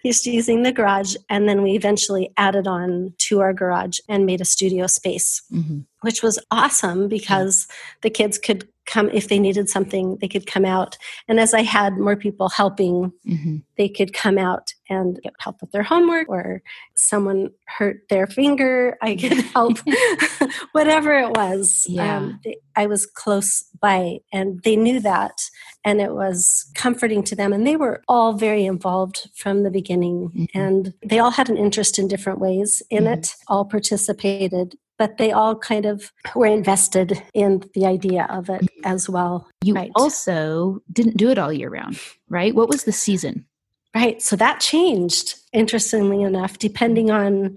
just 0.06 0.26
using 0.26 0.62
the 0.62 0.72
garage. 0.72 1.16
And 1.28 1.48
then 1.48 1.62
we 1.62 1.72
eventually 1.72 2.32
added 2.36 2.66
on 2.66 3.14
to 3.18 3.40
our 3.40 3.52
garage 3.52 3.98
and 4.08 4.26
made 4.26 4.40
a 4.40 4.44
studio 4.44 4.86
space. 4.86 5.42
Mm-hmm 5.52 5.80
which 6.02 6.22
was 6.22 6.38
awesome 6.52 7.08
because 7.08 7.66
the 8.02 8.10
kids 8.10 8.38
could 8.38 8.68
come 8.86 9.10
if 9.10 9.28
they 9.28 9.40
needed 9.40 9.68
something 9.68 10.16
they 10.20 10.28
could 10.28 10.46
come 10.46 10.64
out 10.64 10.96
and 11.26 11.40
as 11.40 11.52
i 11.52 11.62
had 11.62 11.98
more 11.98 12.14
people 12.14 12.48
helping 12.48 13.12
mm-hmm. 13.26 13.56
they 13.76 13.88
could 13.88 14.12
come 14.12 14.38
out 14.38 14.72
and 14.88 15.20
get 15.22 15.34
help 15.38 15.60
with 15.60 15.70
their 15.72 15.82
homework 15.82 16.28
or 16.28 16.62
someone 16.94 17.50
hurt 17.66 18.00
their 18.08 18.26
finger 18.26 18.96
i 19.02 19.14
could 19.20 19.32
help 19.32 19.78
whatever 20.72 21.12
it 21.18 21.30
was 21.36 21.86
yeah. 21.88 22.18
Um, 22.18 22.40
they, 22.44 22.56
i 22.76 22.86
was 22.86 23.06
close 23.06 23.64
by 23.80 24.18
and 24.32 24.62
they 24.62 24.76
knew 24.76 25.00
that 25.00 25.38
and 25.84 26.00
it 26.00 26.12
was 26.12 26.70
comforting 26.74 27.22
to 27.24 27.36
them 27.36 27.52
and 27.52 27.66
they 27.66 27.76
were 27.76 28.02
all 28.08 28.32
very 28.32 28.64
involved 28.64 29.30
from 29.34 29.62
the 29.62 29.70
beginning 29.70 30.30
mm-hmm. 30.30 30.58
and 30.58 30.94
they 31.04 31.18
all 31.18 31.30
had 31.30 31.48
an 31.48 31.56
interest 31.56 31.98
in 31.98 32.08
different 32.08 32.38
ways 32.38 32.82
in 32.90 33.04
mm-hmm. 33.04 33.14
it 33.14 33.34
all 33.48 33.64
participated 33.64 34.76
but 34.98 35.18
they 35.18 35.32
all 35.32 35.56
kind 35.56 35.86
of 35.86 36.12
were 36.34 36.46
invested 36.46 37.22
in 37.34 37.62
the 37.74 37.86
idea 37.86 38.26
of 38.30 38.48
it 38.48 38.62
mm-hmm. 38.62 38.86
as 38.86 39.08
well. 39.08 39.48
You 39.62 39.74
right. 39.74 39.90
also 39.94 40.80
didn't 40.92 41.16
do 41.16 41.30
it 41.30 41.38
all 41.38 41.52
year 41.52 41.70
round, 41.70 42.00
right? 42.28 42.54
What 42.54 42.68
was 42.68 42.84
the 42.84 42.92
season? 42.92 43.46
Right. 43.96 44.20
So 44.20 44.36
that 44.36 44.60
changed, 44.60 45.36
interestingly 45.54 46.20
enough, 46.20 46.58
depending 46.58 47.10
on 47.10 47.56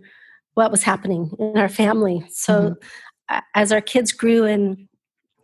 what 0.54 0.72
was 0.72 0.84
happening 0.84 1.32
in 1.38 1.58
our 1.58 1.68
family. 1.68 2.26
So 2.32 2.78
mm-hmm. 3.30 3.40
as 3.56 3.74
our 3.74 3.82
kids 3.82 4.14
grew 4.14 4.46
and 4.46 4.88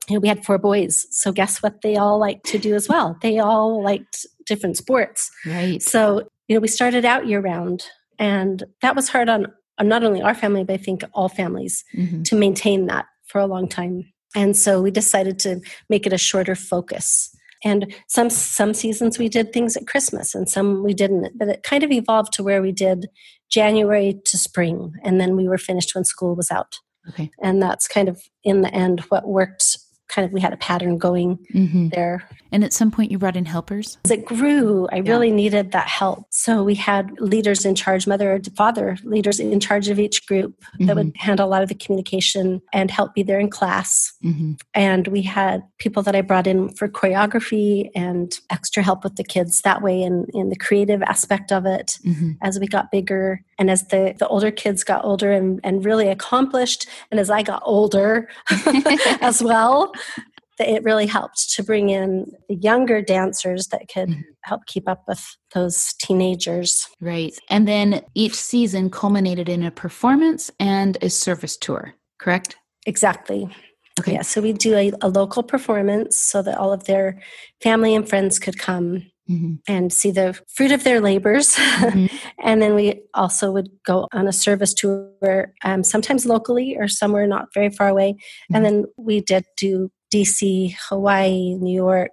you 0.08 0.16
know, 0.16 0.20
we 0.22 0.30
had 0.30 0.46
four 0.46 0.58
boys. 0.58 1.06
So 1.12 1.34
guess 1.34 1.62
what 1.62 1.82
they 1.82 1.98
all 1.98 2.18
liked 2.18 2.46
to 2.46 2.58
do 2.58 2.76
as 2.76 2.88
well? 2.88 3.18
They 3.22 3.40
all 3.40 3.84
liked 3.84 4.26
different 4.46 4.78
sports. 4.78 5.30
Right. 5.46 5.82
So, 5.82 6.30
you 6.48 6.56
know, 6.56 6.62
we 6.62 6.70
started 6.70 7.04
out 7.04 7.28
year 7.28 7.42
round 7.42 7.84
and 8.18 8.64
that 8.82 8.96
was 8.96 9.10
hard 9.10 9.28
on 9.28 9.48
not 9.82 10.06
only 10.06 10.22
our 10.22 10.34
family, 10.34 10.64
but 10.64 10.76
I 10.76 10.78
think 10.78 11.04
all 11.14 11.28
families 11.28 11.84
mm-hmm. 11.94 12.24
to 12.24 12.36
maintain 12.38 12.86
that 12.86 13.08
for 13.26 13.42
a 13.42 13.48
long 13.48 13.68
time. 13.68 14.14
And 14.34 14.56
so 14.56 14.82
we 14.82 14.92
decided 14.92 15.40
to 15.40 15.60
make 15.90 16.08
it 16.08 16.14
a 16.14 16.18
shorter 16.18 16.56
focus. 16.56 17.36
And 17.66 17.94
some 18.08 18.30
some 18.30 18.74
seasons 18.74 19.20
we 19.20 19.28
did 19.28 19.52
things 19.52 19.76
at 19.76 19.88
Christmas 19.88 20.36
and 20.36 20.48
some 20.48 20.84
we 20.84 20.94
didn't. 20.94 21.38
But 21.38 21.50
it 21.50 21.64
kind 21.64 21.84
of 21.84 21.92
evolved 21.92 22.32
to 22.34 22.44
where 22.44 22.62
we 22.62 22.72
did 22.72 23.08
January 23.50 24.22
to 24.26 24.38
spring, 24.38 24.94
and 25.04 25.20
then 25.20 25.36
we 25.36 25.50
were 25.50 25.58
finished 25.58 25.96
when 25.96 26.06
school 26.06 26.36
was 26.36 26.52
out. 26.52 26.80
Okay. 27.10 27.32
And 27.42 27.62
that's 27.62 27.88
kind 27.88 28.08
of 28.08 28.22
in 28.44 28.62
the 28.62 28.74
end 28.74 29.02
what 29.10 29.28
worked 29.28 29.78
kind 30.08 30.26
of 30.26 30.32
we 30.32 30.42
had 30.42 30.54
a 30.54 30.58
pattern 30.58 30.98
going 30.98 31.38
mm-hmm. 31.54 31.90
there. 31.90 32.28
And 32.52 32.64
at 32.64 32.72
some 32.72 32.92
point 32.92 33.12
you 33.12 33.18
brought 33.18 33.36
in 33.36 33.46
helpers? 33.46 33.98
As 34.06 34.12
it 34.12 34.24
grew, 34.26 34.88
I 34.92 34.98
yeah. 34.98 35.12
really 35.12 35.32
needed 35.32 35.72
that 35.72 35.88
help. 35.88 36.28
So 36.30 36.64
we 36.64 36.76
had 36.76 37.12
leaders 37.20 37.66
in 37.66 37.76
charge, 37.76 38.08
mother 38.08 38.34
or 38.34 38.40
father, 38.56 38.98
leaders 39.04 39.40
in 39.40 39.60
charge 39.60 39.90
of 39.90 40.00
each 40.00 40.26
group 40.26 40.56
mm-hmm. 40.62 40.86
that 40.86 40.96
would 40.96 41.08
mm-hmm. 41.08 41.26
handle 41.26 41.48
a 41.48 41.50
lot 41.50 41.64
of 41.64 41.70
the 41.70 41.76
communication 41.76 42.62
and 42.72 42.90
help 42.90 43.14
be 43.14 43.24
there 43.24 43.40
in 43.40 43.50
class. 43.50 44.14
Mm-hmm. 44.24 44.54
And 44.74 45.08
we 45.08 45.22
had 45.22 45.64
people 45.80 46.02
that 46.04 46.16
I 46.16 46.22
brought 46.22 46.48
in 46.48 46.70
for 46.70 46.88
choreography 46.88 47.90
and 47.96 48.34
extra 48.50 48.84
help 48.84 49.04
with 49.04 49.16
the 49.16 49.24
kids 49.24 49.62
that 49.62 49.82
way 49.82 50.02
in, 50.02 50.28
in 50.34 50.50
the 50.50 50.56
creative 50.56 51.02
aspect 51.04 51.52
of 51.52 51.66
it 51.66 51.98
mm-hmm. 52.06 52.34
as 52.42 52.60
we 52.60 52.68
got 52.68 52.92
bigger. 52.92 53.42
And 53.58 53.72
as 53.72 53.88
the, 53.88 54.16
the 54.18 54.28
older 54.28 54.52
kids 54.52 54.84
got 54.84 55.06
older 55.06 55.32
and, 55.32 55.60
and 55.64 55.86
really 55.86 56.10
accomplished, 56.10 56.88
and 57.12 57.20
as 57.20 57.30
I 57.30 57.42
got 57.42 57.62
older 57.66 58.30
as 59.22 59.42
well, 59.42 59.94
it 60.60 60.84
really 60.84 61.06
helped 61.06 61.54
to 61.56 61.64
bring 61.64 61.90
in 61.90 62.32
the 62.48 62.56
younger 62.56 63.02
dancers 63.02 63.68
that 63.68 63.88
could 63.94 64.10
mm-hmm. 64.10 64.22
help 64.44 64.66
keep 64.66 64.88
up 64.88 65.04
with 65.08 65.38
those 65.54 65.94
teenagers. 65.94 66.88
Right. 67.02 67.38
And 67.50 67.68
then 67.68 68.02
each 68.14 68.36
season 68.36 68.90
culminated 68.90 69.50
in 69.50 69.64
a 69.64 69.72
performance 69.72 70.52
and 70.60 70.98
a 71.02 71.10
service 71.10 71.58
tour, 71.58 71.94
correct? 72.20 72.56
Exactly. 72.86 73.50
Okay. 74.00 74.14
Yeah, 74.14 74.22
so 74.22 74.42
we 74.42 74.54
do 74.54 74.76
a, 74.76 74.92
a 75.02 75.10
local 75.10 75.42
performance 75.42 76.18
so 76.18 76.42
that 76.42 76.58
all 76.58 76.74
of 76.74 76.86
their 76.86 77.22
family 77.62 77.96
and 77.96 78.08
friends 78.08 78.40
could 78.40 78.60
come 78.60 79.06
Mm-hmm. 79.28 79.56
and 79.68 79.92
see 79.92 80.12
the 80.12 80.40
fruit 80.54 80.72
of 80.72 80.84
their 80.84 81.02
labors. 81.02 81.56
Mm-hmm. 81.56 82.16
and 82.44 82.62
then 82.62 82.76
we 82.76 83.02
also 83.16 83.52
would 83.52 83.70
go 83.84 84.08
on 84.14 84.28
a 84.28 84.32
service 84.32 84.72
tour, 84.72 85.52
um, 85.64 85.84
sometimes 85.84 86.28
locally 86.28 86.78
or 86.78 86.88
somewhere 86.88 87.26
not 87.26 87.48
very 87.52 87.72
far 87.72 87.88
away. 87.88 88.14
Mm-hmm. 88.14 88.56
And 88.56 88.66
then 88.66 88.86
we 88.98 89.22
did 89.22 89.46
do 89.58 89.90
DC, 90.14 90.76
Hawaii, 90.90 91.56
New 91.56 91.74
York, 91.74 92.12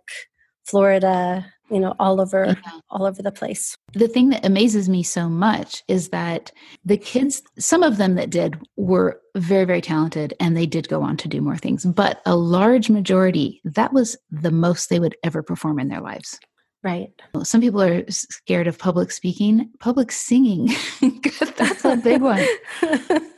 Florida, 0.64 1.44
you 1.70 1.80
know, 1.80 1.94
all 1.98 2.20
over 2.20 2.46
yeah. 2.46 2.78
all 2.90 3.06
over 3.06 3.22
the 3.22 3.32
place. 3.32 3.76
The 3.94 4.08
thing 4.08 4.28
that 4.28 4.44
amazes 4.44 4.88
me 4.88 5.02
so 5.02 5.28
much 5.28 5.82
is 5.88 6.10
that 6.10 6.52
the 6.84 6.98
kids, 6.98 7.42
some 7.58 7.82
of 7.82 7.96
them 7.96 8.14
that 8.16 8.30
did 8.30 8.58
were 8.76 9.20
very 9.36 9.64
very 9.64 9.80
talented 9.80 10.34
and 10.38 10.56
they 10.56 10.66
did 10.66 10.88
go 10.88 11.02
on 11.02 11.16
to 11.18 11.28
do 11.28 11.40
more 11.40 11.56
things, 11.56 11.84
but 11.84 12.20
a 12.26 12.36
large 12.36 12.90
majority 12.90 13.60
that 13.64 13.92
was 13.92 14.16
the 14.30 14.50
most 14.50 14.90
they 14.90 15.00
would 15.00 15.16
ever 15.24 15.42
perform 15.42 15.78
in 15.78 15.88
their 15.88 16.00
lives. 16.00 16.38
Right. 16.84 17.12
Some 17.44 17.60
people 17.60 17.80
are 17.80 18.04
scared 18.10 18.66
of 18.66 18.76
public 18.76 19.12
speaking, 19.12 19.70
public 19.78 20.10
singing. 20.10 20.68
that's 21.56 21.84
a 21.84 21.96
big 21.96 22.22
one. 22.22 22.44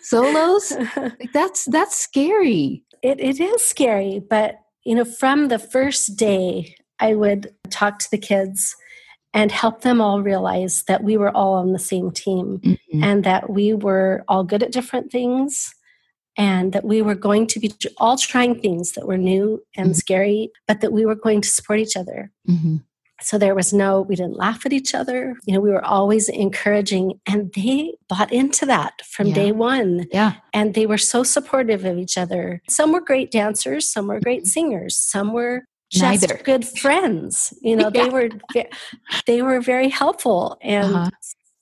Solos, 0.01 0.73
that's 1.35 1.67
that's 1.67 1.99
scary. 1.99 2.85
It 3.03 3.21
it 3.21 3.41
is 3.41 3.63
scary, 3.63 4.23
but 4.29 4.57
you 4.85 4.95
know, 4.95 5.05
from 5.05 5.49
the 5.49 5.59
first 5.59 6.17
day, 6.17 6.75
I 7.01 7.15
would 7.15 7.55
talk 7.71 7.99
to 7.99 8.11
the 8.11 8.19
kids 8.19 8.75
and 9.35 9.51
help 9.51 9.83
them 9.83 10.01
all 10.01 10.23
realize 10.23 10.85
that 10.85 11.03
we 11.03 11.17
were 11.17 11.37
all 11.37 11.55
on 11.55 11.73
the 11.73 11.79
same 11.79 12.13
team 12.13 12.61
mm-hmm. 12.65 13.05
and 13.05 13.25
that 13.25 13.51
we 13.51 13.75
were 13.75 14.25
all 14.29 14.45
good 14.45 14.63
at 14.63 14.73
different 14.73 15.11
things 15.11 15.75
and 16.37 16.73
that 16.73 16.85
we 16.85 17.03
were 17.03 17.15
going 17.15 17.47
to 17.49 17.61
be 17.61 17.73
all 17.99 18.17
trying 18.17 18.61
things 18.61 18.93
that 18.93 19.07
were 19.07 19.19
new 19.19 19.63
and 19.77 19.89
mm-hmm. 19.89 19.95
scary, 19.95 20.51
but 20.67 20.81
that 20.81 20.93
we 20.93 21.05
were 21.05 21.15
going 21.15 21.41
to 21.41 21.49
support 21.49 21.81
each 21.81 21.97
other. 21.97 22.31
Mm-hmm. 22.49 22.77
So 23.21 23.39
there 23.39 23.55
was 23.55 23.73
no, 23.73 24.03
we 24.03 24.17
didn't 24.17 24.37
laugh 24.37 24.67
at 24.67 24.73
each 24.73 24.95
other. 24.95 25.37
You 25.47 25.55
know, 25.55 25.61
we 25.61 25.71
were 25.71 25.85
always 25.85 26.29
encouraging, 26.29 27.21
and 27.27 27.53
they 27.55 27.95
bought 28.09 28.33
into 28.33 28.67
that 28.67 29.03
from 29.05 29.29
yeah. 29.29 29.35
day 29.35 29.53
one. 29.53 30.07
Yeah. 30.13 30.35
And 30.53 30.75
they 30.75 30.87
were 30.87 30.99
so 30.99 31.23
supportive 31.23 31.85
of 31.85 31.97
each 31.97 32.19
other. 32.19 32.61
Some 32.69 32.93
were 32.93 33.01
great 33.01 33.31
dancers, 33.31 33.89
some 33.91 34.09
were 34.09 34.21
great 34.21 34.47
singers, 34.47 34.97
some 34.97 35.33
were 35.33 35.65
just 35.91 36.23
Neither. 36.23 36.43
good 36.43 36.67
friends. 36.67 37.55
You 37.63 37.77
know, 37.77 37.91
yeah. 37.95 38.05
they 38.05 38.09
were 38.09 38.29
they 39.27 39.43
were 39.43 39.61
very 39.61 39.89
helpful. 39.89 40.59
And 40.61 40.95
uh-huh. 40.95 41.11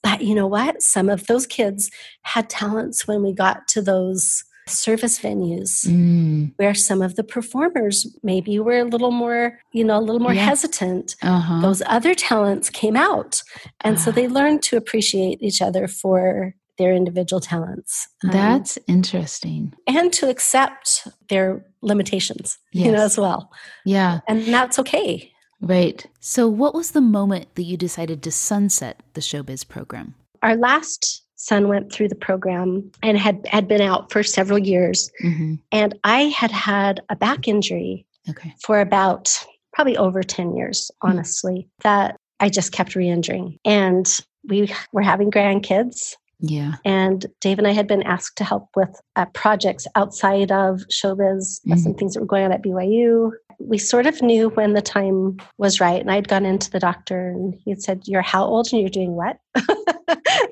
but 0.02 0.22
you 0.22 0.34
know 0.34 0.46
what? 0.46 0.82
Some 0.82 1.08
of 1.08 1.26
those 1.26 1.46
kids 1.46 1.90
had 2.22 2.48
talents 2.48 3.06
when 3.06 3.22
we 3.22 3.34
got 3.34 3.68
to 3.68 3.82
those 3.82 4.44
service 4.66 5.18
venues 5.18 5.86
mm. 5.86 6.52
where 6.56 6.74
some 6.74 7.02
of 7.02 7.16
the 7.16 7.24
performers 7.24 8.06
maybe 8.22 8.58
were 8.58 8.78
a 8.78 8.84
little 8.84 9.10
more 9.10 9.58
you 9.72 9.84
know 9.84 9.98
a 9.98 10.00
little 10.00 10.20
more 10.20 10.34
yeah. 10.34 10.44
hesitant 10.44 11.16
uh-huh. 11.22 11.60
those 11.60 11.82
other 11.86 12.14
talents 12.14 12.70
came 12.70 12.96
out 12.96 13.42
and 13.80 13.96
uh-huh. 13.96 14.04
so 14.04 14.12
they 14.12 14.26
ah. 14.26 14.30
learned 14.30 14.62
to 14.62 14.76
appreciate 14.76 15.42
each 15.42 15.60
other 15.60 15.88
for 15.88 16.54
their 16.78 16.94
individual 16.94 17.40
talents 17.40 18.08
um, 18.24 18.30
that's 18.30 18.76
um, 18.78 18.84
interesting 18.88 19.74
and 19.86 20.12
to 20.12 20.28
accept 20.28 21.08
their 21.28 21.64
limitations 21.80 22.58
yes. 22.72 22.86
you 22.86 22.92
know 22.92 23.02
as 23.02 23.18
well 23.18 23.50
yeah 23.84 24.20
and 24.28 24.42
that's 24.46 24.78
okay 24.78 25.32
right 25.60 26.06
so 26.20 26.48
what 26.48 26.74
was 26.74 26.92
the 26.92 27.00
moment 27.00 27.54
that 27.56 27.64
you 27.64 27.76
decided 27.76 28.22
to 28.22 28.30
sunset 28.30 29.02
the 29.14 29.20
showbiz 29.20 29.66
program 29.66 30.14
our 30.42 30.56
last 30.56 31.21
son 31.42 31.68
went 31.68 31.92
through 31.92 32.08
the 32.08 32.14
program 32.14 32.90
and 33.02 33.18
had 33.18 33.44
had 33.46 33.66
been 33.66 33.80
out 33.80 34.12
for 34.12 34.22
several 34.22 34.58
years 34.58 35.10
mm-hmm. 35.22 35.54
and 35.72 35.98
i 36.04 36.22
had 36.24 36.50
had 36.50 37.00
a 37.08 37.16
back 37.16 37.48
injury 37.48 38.06
okay. 38.28 38.54
for 38.62 38.80
about 38.80 39.44
probably 39.72 39.96
over 39.96 40.22
10 40.22 40.54
years, 40.54 40.90
hmm. 41.00 41.10
honestly, 41.10 41.54
mm. 41.54 41.82
that 41.82 42.16
I 42.40 42.48
just 42.48 42.72
kept 42.72 42.94
re 42.94 43.08
injuring. 43.08 43.58
And 43.64 44.06
we 44.48 44.72
were 44.92 45.02
having 45.02 45.30
grandkids. 45.30 46.14
Yeah. 46.42 46.74
And 46.84 47.24
Dave 47.40 47.58
and 47.58 47.68
I 47.68 47.70
had 47.70 47.86
been 47.86 48.02
asked 48.02 48.36
to 48.38 48.44
help 48.44 48.68
with 48.74 49.00
uh, 49.14 49.26
projects 49.26 49.86
outside 49.94 50.50
of 50.50 50.80
showbiz, 50.90 51.60
mm-hmm. 51.60 51.76
some 51.76 51.94
things 51.94 52.14
that 52.14 52.20
were 52.20 52.26
going 52.26 52.44
on 52.44 52.52
at 52.52 52.62
BYU. 52.62 53.30
We 53.60 53.78
sort 53.78 54.06
of 54.06 54.20
knew 54.20 54.48
when 54.50 54.74
the 54.74 54.82
time 54.82 55.36
was 55.58 55.80
right. 55.80 56.00
And 56.00 56.10
I'd 56.10 56.26
gone 56.26 56.44
into 56.44 56.68
the 56.68 56.80
doctor 56.80 57.28
and 57.28 57.54
he 57.64 57.70
had 57.70 57.80
said, 57.80 58.02
You're 58.06 58.22
how 58.22 58.44
old 58.44 58.68
and 58.72 58.80
you're 58.80 58.90
doing 58.90 59.12
what? 59.12 59.38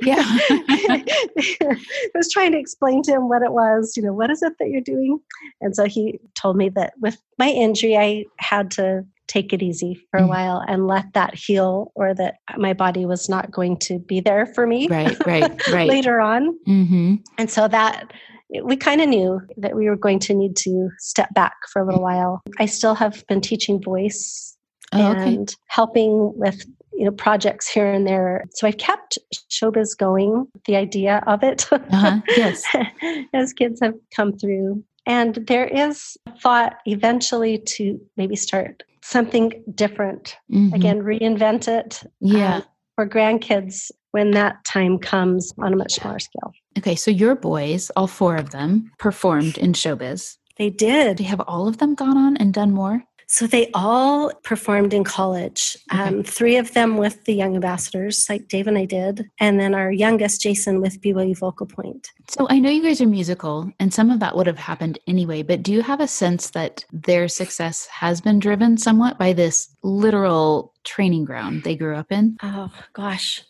yeah. 0.02 0.23
I 0.23 1.76
was 2.14 2.30
trying 2.32 2.52
to 2.52 2.59
explain 2.59 3.02
to 3.02 3.12
him 3.12 3.28
what 3.28 3.42
it 3.42 3.52
was, 3.52 3.94
you 3.97 4.02
know, 4.04 4.12
what 4.12 4.30
is 4.30 4.42
it 4.42 4.52
that 4.61 4.68
you're 4.68 4.80
doing? 4.80 5.18
And 5.61 5.75
so 5.75 5.87
he 5.87 6.20
told 6.37 6.56
me 6.56 6.68
that 6.70 6.92
with 7.00 7.20
my 7.37 7.49
injury, 7.49 7.97
I 7.97 8.26
had 8.38 8.70
to 8.73 9.04
take 9.30 9.52
it 9.52 9.62
easy 9.62 9.94
for 10.10 10.18
a 10.18 10.22
mm. 10.22 10.28
while 10.28 10.62
and 10.66 10.88
let 10.88 11.12
that 11.14 11.34
heal 11.34 11.92
or 11.94 12.12
that 12.14 12.34
my 12.56 12.72
body 12.72 13.06
was 13.06 13.28
not 13.28 13.50
going 13.52 13.76
to 13.78 14.00
be 14.00 14.18
there 14.18 14.46
for 14.54 14.66
me 14.66 14.88
right 14.88 15.16
right 15.26 15.68
right. 15.68 15.88
later 15.88 16.20
on. 16.20 16.58
Mm-hmm. 16.66 17.14
and 17.38 17.50
so 17.50 17.68
that 17.68 18.12
we 18.64 18.76
kind 18.76 19.00
of 19.00 19.08
knew 19.08 19.40
that 19.58 19.76
we 19.76 19.88
were 19.88 19.96
going 19.96 20.18
to 20.18 20.34
need 20.34 20.56
to 20.56 20.90
step 20.99 21.32
back 21.34 21.54
for 21.72 21.80
a 21.80 21.87
little 21.87 22.02
while. 22.02 22.42
I 22.58 22.66
still 22.66 22.96
have 22.96 23.25
been 23.28 23.40
teaching 23.40 23.80
voice 23.80 24.56
oh, 24.92 25.12
and 25.12 25.42
okay. 25.42 25.54
helping 25.68 26.37
with 26.37 26.66
you 26.92 27.04
know 27.04 27.12
projects 27.12 27.68
here 27.68 27.90
and 27.90 28.06
there. 28.06 28.44
So 28.54 28.66
i've 28.66 28.78
kept 28.78 29.16
showbiz 29.49 29.96
going 29.96 30.49
the 30.66 30.75
idea 30.75 31.22
of 31.28 31.44
it. 31.44 31.72
Uh-huh. 31.72 32.20
yes. 32.28 32.64
As 33.32 33.52
kids 33.52 33.78
have 33.80 33.94
come 34.14 34.37
through. 34.37 34.82
And 35.06 35.37
there 35.46 35.66
is 35.66 36.16
thought 36.42 36.75
eventually 36.84 37.58
to 37.76 38.00
maybe 38.16 38.37
start 38.37 38.82
something 39.11 39.62
different. 39.75 40.37
Mm-hmm. 40.52 40.75
Again, 40.75 41.00
reinvent 41.00 41.69
it. 41.69 42.02
Yeah. 42.21 42.57
Um, 42.57 42.62
for 42.95 43.09
grandkids 43.09 43.90
when 44.11 44.33
that 44.33 44.64
time 44.64 44.99
comes 44.99 45.52
on 45.59 45.73
a 45.73 45.76
much 45.76 45.95
smaller 45.95 46.19
scale. 46.19 46.52
Okay, 46.79 46.95
so 46.95 47.11
your 47.11 47.35
boys, 47.35 47.90
all 47.97 48.07
four 48.07 48.37
of 48.37 48.50
them, 48.50 48.90
performed 48.99 49.57
in 49.59 49.73
showbiz. 49.73 50.37
They 50.59 50.71
did. 50.71 51.17
They 51.17 51.25
have 51.25 51.40
all 51.40 51.67
of 51.67 51.79
them 51.79 51.95
gone 51.95 52.19
on 52.19 52.37
and 52.37 52.52
done 52.52 52.73
more? 52.73 53.02
So 53.32 53.46
they 53.46 53.70
all 53.75 54.32
performed 54.42 54.92
in 54.92 55.04
college. 55.04 55.78
Okay. 55.92 56.02
Um, 56.02 56.25
three 56.25 56.56
of 56.56 56.75
them 56.75 56.96
with 56.96 57.25
the 57.26 57.32
Young 57.32 57.54
Ambassadors, 57.54 58.26
like 58.28 58.49
Dave 58.49 58.66
and 58.66 58.76
I 58.76 58.87
did, 58.87 59.30
and 59.38 59.60
then 59.60 59.72
our 59.72 59.92
youngest, 59.92 60.40
Jason, 60.40 60.80
with 60.80 61.00
BYU 61.00 61.38
Vocal 61.38 61.66
Point. 61.66 62.10
So 62.28 62.49
I 62.50 62.58
know 62.58 62.70
you 62.70 62.82
guys 62.82 63.00
are 63.00 63.06
musical, 63.06 63.70
and 63.78 63.94
some 63.94 64.10
of 64.10 64.18
that 64.18 64.34
would 64.34 64.49
have 64.49 64.58
happened 64.58 64.99
anyway, 65.06 65.44
but 65.44 65.62
do 65.62 65.72
you 65.72 65.80
have 65.80 66.00
a 66.00 66.08
sense 66.08 66.50
that 66.50 66.84
their 66.92 67.28
success 67.28 67.87
has 67.87 68.20
been 68.20 68.40
driven 68.40 68.76
somewhat 68.76 69.16
by 69.16 69.32
this 69.32 69.68
literal 69.84 70.75
training 70.82 71.25
ground 71.25 71.62
they 71.62 71.76
grew 71.76 71.94
up 71.94 72.10
in? 72.10 72.37
Oh, 72.42 72.72
gosh. 72.94 73.44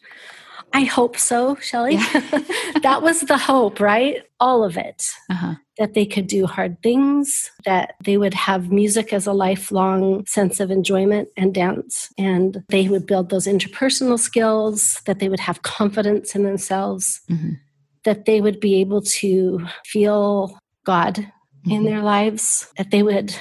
I 0.72 0.84
hope 0.84 1.16
so, 1.16 1.56
Shelly. 1.56 1.94
Yeah. 1.94 2.20
that 2.82 3.00
was 3.02 3.20
the 3.20 3.38
hope, 3.38 3.80
right? 3.80 4.22
All 4.38 4.62
of 4.62 4.76
it. 4.76 5.06
Uh-huh. 5.28 5.54
That 5.78 5.94
they 5.94 6.06
could 6.06 6.26
do 6.26 6.46
hard 6.46 6.82
things, 6.82 7.50
that 7.64 7.94
they 8.04 8.16
would 8.16 8.34
have 8.34 8.70
music 8.70 9.12
as 9.12 9.26
a 9.26 9.32
lifelong 9.32 10.24
sense 10.26 10.60
of 10.60 10.70
enjoyment 10.70 11.28
and 11.36 11.54
dance, 11.54 12.10
and 12.18 12.62
they 12.68 12.88
would 12.88 13.06
build 13.06 13.30
those 13.30 13.46
interpersonal 13.46 14.18
skills, 14.18 15.00
that 15.06 15.18
they 15.18 15.28
would 15.28 15.40
have 15.40 15.62
confidence 15.62 16.34
in 16.34 16.42
themselves, 16.42 17.20
mm-hmm. 17.30 17.52
that 18.04 18.26
they 18.26 18.40
would 18.40 18.60
be 18.60 18.80
able 18.80 19.00
to 19.00 19.66
feel 19.86 20.58
God 20.84 21.14
mm-hmm. 21.14 21.70
in 21.70 21.84
their 21.84 22.02
lives, 22.02 22.70
that 22.76 22.90
they 22.90 23.02
would 23.02 23.34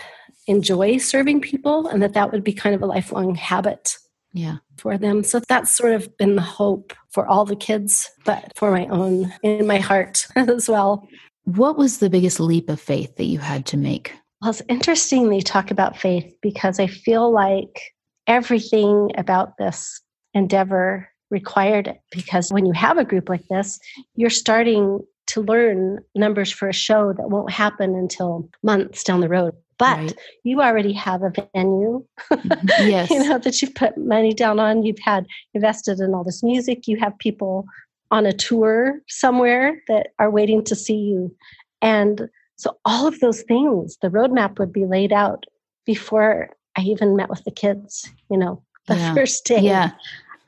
enjoy 0.47 0.97
serving 0.97 1.41
people, 1.41 1.87
and 1.87 2.01
that 2.01 2.13
that 2.13 2.31
would 2.31 2.43
be 2.43 2.53
kind 2.53 2.73
of 2.73 2.81
a 2.81 2.87
lifelong 2.87 3.35
habit 3.35 3.97
yeah 4.33 4.57
for 4.79 4.97
them. 4.97 5.23
So 5.23 5.39
that's 5.39 5.75
sort 5.75 5.93
of 5.93 6.15
been 6.17 6.35
the 6.35 6.41
hope 6.41 6.93
for 7.09 7.27
all 7.27 7.45
the 7.45 7.55
kids 7.55 8.09
but 8.25 8.51
for 8.55 8.71
my 8.71 8.87
own 8.87 9.33
in 9.43 9.67
my 9.67 9.79
heart 9.79 10.27
as 10.35 10.69
well. 10.69 11.07
What 11.43 11.77
was 11.77 11.97
the 11.97 12.09
biggest 12.09 12.39
leap 12.39 12.69
of 12.69 12.79
faith 12.79 13.15
that 13.17 13.25
you 13.25 13.39
had 13.39 13.65
to 13.67 13.77
make? 13.77 14.13
Well 14.41 14.51
it's 14.51 14.61
interesting 14.69 15.29
that 15.29 15.35
you 15.35 15.41
talk 15.41 15.69
about 15.69 15.97
faith 15.97 16.33
because 16.41 16.79
i 16.79 16.87
feel 16.87 17.29
like 17.29 17.81
everything 18.27 19.11
about 19.17 19.57
this 19.57 20.01
endeavor 20.33 21.09
required 21.29 21.87
it 21.87 21.99
because 22.11 22.51
when 22.51 22.65
you 22.65 22.71
have 22.71 22.97
a 22.97 23.03
group 23.03 23.27
like 23.27 23.45
this 23.49 23.79
you're 24.15 24.29
starting 24.29 24.99
to 25.27 25.41
learn 25.41 25.99
numbers 26.15 26.51
for 26.51 26.69
a 26.69 26.73
show 26.73 27.13
that 27.13 27.29
won't 27.29 27.51
happen 27.51 27.95
until 27.95 28.49
months 28.63 29.03
down 29.03 29.19
the 29.19 29.29
road 29.29 29.53
but 29.79 29.97
right. 29.97 30.17
you 30.43 30.61
already 30.61 30.93
have 30.93 31.23
a 31.23 31.31
venue 31.53 32.05
mm-hmm. 32.31 32.51
yes. 32.87 33.09
you 33.09 33.23
know 33.23 33.39
that 33.39 33.59
you've 33.61 33.73
put 33.73 33.97
money 33.97 34.33
down 34.33 34.59
on 34.59 34.83
you've 34.83 34.99
had 34.99 35.25
invested 35.55 35.99
in 35.99 36.13
all 36.13 36.23
this 36.23 36.43
music 36.43 36.87
you 36.87 36.97
have 36.97 37.17
people 37.17 37.65
on 38.11 38.25
a 38.25 38.33
tour 38.33 38.99
somewhere 39.07 39.81
that 39.87 40.09
are 40.19 40.29
waiting 40.29 40.63
to 40.63 40.75
see 40.75 40.97
you 40.97 41.35
and 41.81 42.29
so 42.57 42.77
all 42.85 43.07
of 43.07 43.19
those 43.21 43.41
things 43.43 43.97
the 44.01 44.09
roadmap 44.09 44.59
would 44.59 44.73
be 44.73 44.85
laid 44.85 45.11
out 45.11 45.45
before 45.85 46.49
i 46.75 46.81
even 46.81 47.15
met 47.15 47.29
with 47.29 47.43
the 47.45 47.51
kids 47.51 48.07
you 48.29 48.37
know 48.37 48.61
the 48.87 48.95
yeah. 48.95 49.13
first 49.15 49.45
day 49.45 49.61
yeah 49.61 49.91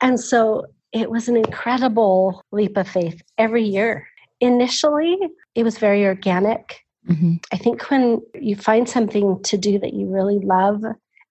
and 0.02 0.20
so 0.20 0.66
it 0.92 1.10
was 1.10 1.30
an 1.30 1.38
incredible 1.38 2.44
leap 2.52 2.76
of 2.78 2.88
faith 2.88 3.22
every 3.38 3.64
year 3.64 4.08
initially 4.42 5.18
it 5.56 5.64
was 5.64 5.78
very 5.78 6.06
organic 6.06 6.84
Mm-hmm. 7.08 7.36
I 7.52 7.58
think 7.58 7.90
when 7.90 8.22
you 8.36 8.56
find 8.56 8.88
something 8.88 9.42
to 9.44 9.58
do 9.58 9.80
that 9.80 9.94
you 9.94 10.08
really 10.08 10.40
love 10.40 10.84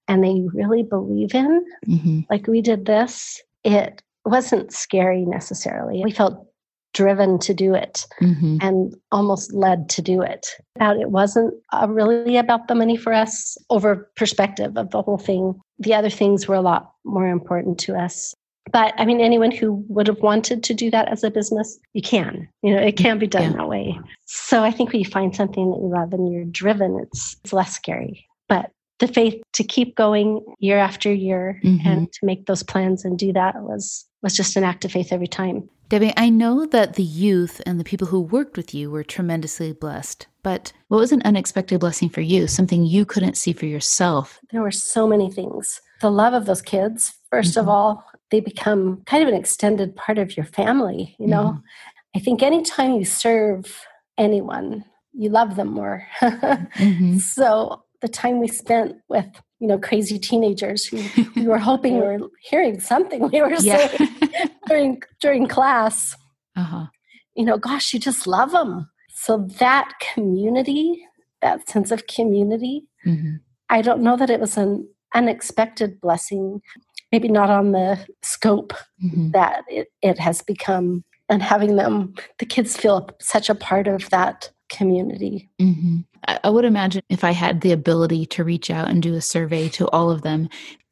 and 0.09 0.25
that 0.25 0.31
you 0.31 0.51
really 0.53 0.83
believe 0.83 1.35
in, 1.35 1.65
mm-hmm. 1.87 2.21
like 2.29 2.47
we 2.47 2.61
did 2.61 2.87
this, 2.87 3.41
it 3.65 4.03
wasn't 4.25 4.73
scary 4.73 5.25
necessarily. 5.25 6.03
We 6.05 6.11
felt 6.11 6.47
driven 6.93 7.39
to 7.39 7.55
do 7.55 7.75
it 7.75 8.05
mm-hmm. 8.21 8.57
and 8.61 8.95
almost 9.13 9.53
led 9.53 9.89
to 9.89 10.03
do 10.03 10.23
it. 10.23 10.49
It 10.81 11.11
wasn't 11.11 11.55
uh, 11.73 11.87
really 11.89 12.37
about 12.37 12.67
the 12.67 12.75
money 12.75 12.97
for 12.97 13.13
us 13.13 13.57
over 13.71 14.11
perspective 14.17 14.77
of 14.77 14.91
the 14.91 15.03
whole 15.03 15.19
thing. 15.19 15.61
The 15.79 15.95
other 15.95 16.11
things 16.11 16.49
were 16.49 16.57
a 16.57 16.61
lot 16.61 16.93
more 17.05 17.29
important 17.29 17.79
to 17.81 17.95
us 17.95 18.35
but 18.73 18.95
i 18.99 19.05
mean 19.05 19.21
anyone 19.21 19.51
who 19.51 19.85
would 19.89 20.07
have 20.07 20.21
wanted 20.21 20.63
to 20.63 20.75
do 20.75 20.91
that 20.91 21.09
as 21.09 21.25
a 21.25 21.31
business 21.31 21.79
you 21.93 22.03
can 22.03 22.49
you 22.63 22.75
know 22.75 22.81
it 22.81 22.97
can 22.97 23.19
be 23.19 23.27
done 23.27 23.51
yeah. 23.51 23.57
that 23.57 23.69
way 23.69 23.99
so 24.27 24.63
i 24.63 24.71
think 24.71 24.93
when 24.93 25.01
you 25.01 25.09
find 25.09 25.35
something 25.35 25.71
that 25.71 25.79
you 25.79 25.89
love 25.89 26.13
and 26.13 26.33
you're 26.33 26.45
driven 26.45 26.99
it's 27.01 27.37
it's 27.43 27.53
less 27.53 27.75
scary 27.75 28.27
but 28.49 28.71
the 28.99 29.09
faith 29.09 29.43
to 29.55 29.65
keep 29.65 29.97
going 29.97 30.45
year 30.59 30.79
after 30.79 31.13
year 31.13 31.59
mm-hmm. 31.65 31.87
and 31.87 32.13
to 32.13 32.27
make 32.27 32.47
those 32.47 32.63
plans 32.63 33.05
and 33.05 33.19
do 33.19 33.33
that 33.33 33.55
was 33.63 34.07
was 34.23 34.37
just 34.37 34.57
an 34.57 34.65
act 34.65 34.85
of 34.85 34.93
faith 34.93 35.13
every 35.13 35.27
time 35.27 35.69
debbie 35.89 36.13
i 36.17 36.29
know 36.29 36.67
that 36.67 36.95
the 36.95 37.03
youth 37.03 37.61
and 37.67 37.81
the 37.81 37.85
people 37.85 38.09
who 38.09 38.21
worked 38.21 38.57
with 38.57 38.75
you 38.75 38.91
were 38.91 39.03
tremendously 39.03 39.73
blessed 39.73 40.27
but 40.43 40.73
what 40.89 40.99
was 40.99 41.13
an 41.13 41.23
unexpected 41.25 41.81
blessing 41.81 42.09
for 42.09 42.21
you 42.21 42.47
something 42.47 42.85
you 42.85 43.05
couldn't 43.05 43.37
see 43.37 43.53
for 43.53 43.67
yourself 43.67 44.39
there 44.53 44.63
were 44.63 44.71
so 44.71 45.07
many 45.07 45.31
things 45.31 45.81
the 46.01 46.11
love 46.11 46.35
of 46.35 46.47
those 46.47 46.63
kids 46.63 47.15
1st 47.33 47.51
mm-hmm. 47.51 47.61
of 47.61 47.69
all 47.69 48.05
they 48.31 48.41
become 48.41 49.03
kind 49.07 49.23
of 49.23 49.29
an 49.29 49.35
extended 49.35 49.95
part 49.97 50.19
of 50.19 50.37
your 50.37 50.47
family 50.47 51.15
you 51.19 51.27
know 51.27 51.57
mm. 51.57 51.63
i 52.17 52.19
think 52.19 52.43
anytime 52.43 52.95
you 52.95 53.05
serve 53.05 53.85
anyone 54.19 54.85
you 55.13 55.29
love 55.29 55.57
them 55.57 55.69
more 55.69 56.07
mm-hmm. 56.21 57.19
so 57.19 57.83
the 58.01 58.09
time 58.09 58.41
we 58.41 58.49
spent 58.49 58.97
with 59.09 59.27
you 59.59 59.69
know 59.69 59.79
crazy 59.79 60.19
teenagers 60.19 60.87
who 60.87 61.03
we 61.37 61.47
were 61.47 61.59
hoping 61.59 61.95
we 61.95 62.01
were 62.07 62.19
hearing 62.43 62.81
something 62.81 63.29
we 63.31 63.41
were 63.41 63.51
yeah. 63.61 63.89
saying 63.89 64.11
during 64.67 65.03
during 65.21 65.47
class 65.47 66.17
uh-huh. 66.57 66.87
you 67.35 67.45
know 67.45 67.59
gosh 67.59 67.93
you 67.93 68.01
just 68.01 68.27
love 68.27 68.53
them 68.53 68.91
so 69.09 69.47
that 69.59 69.93
community 70.15 71.07
that 71.43 71.69
sense 71.69 71.91
of 71.91 72.07
community 72.07 72.85
mm-hmm. 73.07 73.37
i 73.69 73.83
don't 73.83 74.03
know 74.03 74.17
that 74.17 74.31
it 74.31 74.41
was 74.41 74.57
an 74.57 74.87
unexpected 75.15 76.01
blessing 76.01 76.61
maybe 77.13 77.29
not 77.29 77.51
on 77.51 77.73
the 77.73 77.99
scope 78.23 78.73
mm-hmm. 79.03 79.31
that 79.31 79.63
it, 79.69 79.89
it 80.03 80.19
has 80.19 80.43
become 80.43 81.05
and 81.29 81.43
having 81.43 81.77
them 81.77 82.15
the 82.39 82.47
kids 82.47 82.77
feel 82.77 83.09
such 83.21 83.49
a 83.49 83.55
part 83.55 83.89
of 83.89 84.09
that 84.11 84.51
community 84.69 85.51
mm-hmm. 85.61 85.99
I, 86.29 86.39
I 86.45 86.51
would 86.51 86.65
imagine 86.65 87.03
if 87.09 87.25
i 87.25 87.33
had 87.33 87.61
the 87.61 87.73
ability 87.73 88.27
to 88.27 88.45
reach 88.45 88.71
out 88.71 88.89
and 88.89 89.03
do 89.03 89.15
a 89.15 89.21
survey 89.21 89.69
to 89.71 89.89
all 89.89 90.11
of 90.11 90.23
them 90.23 90.49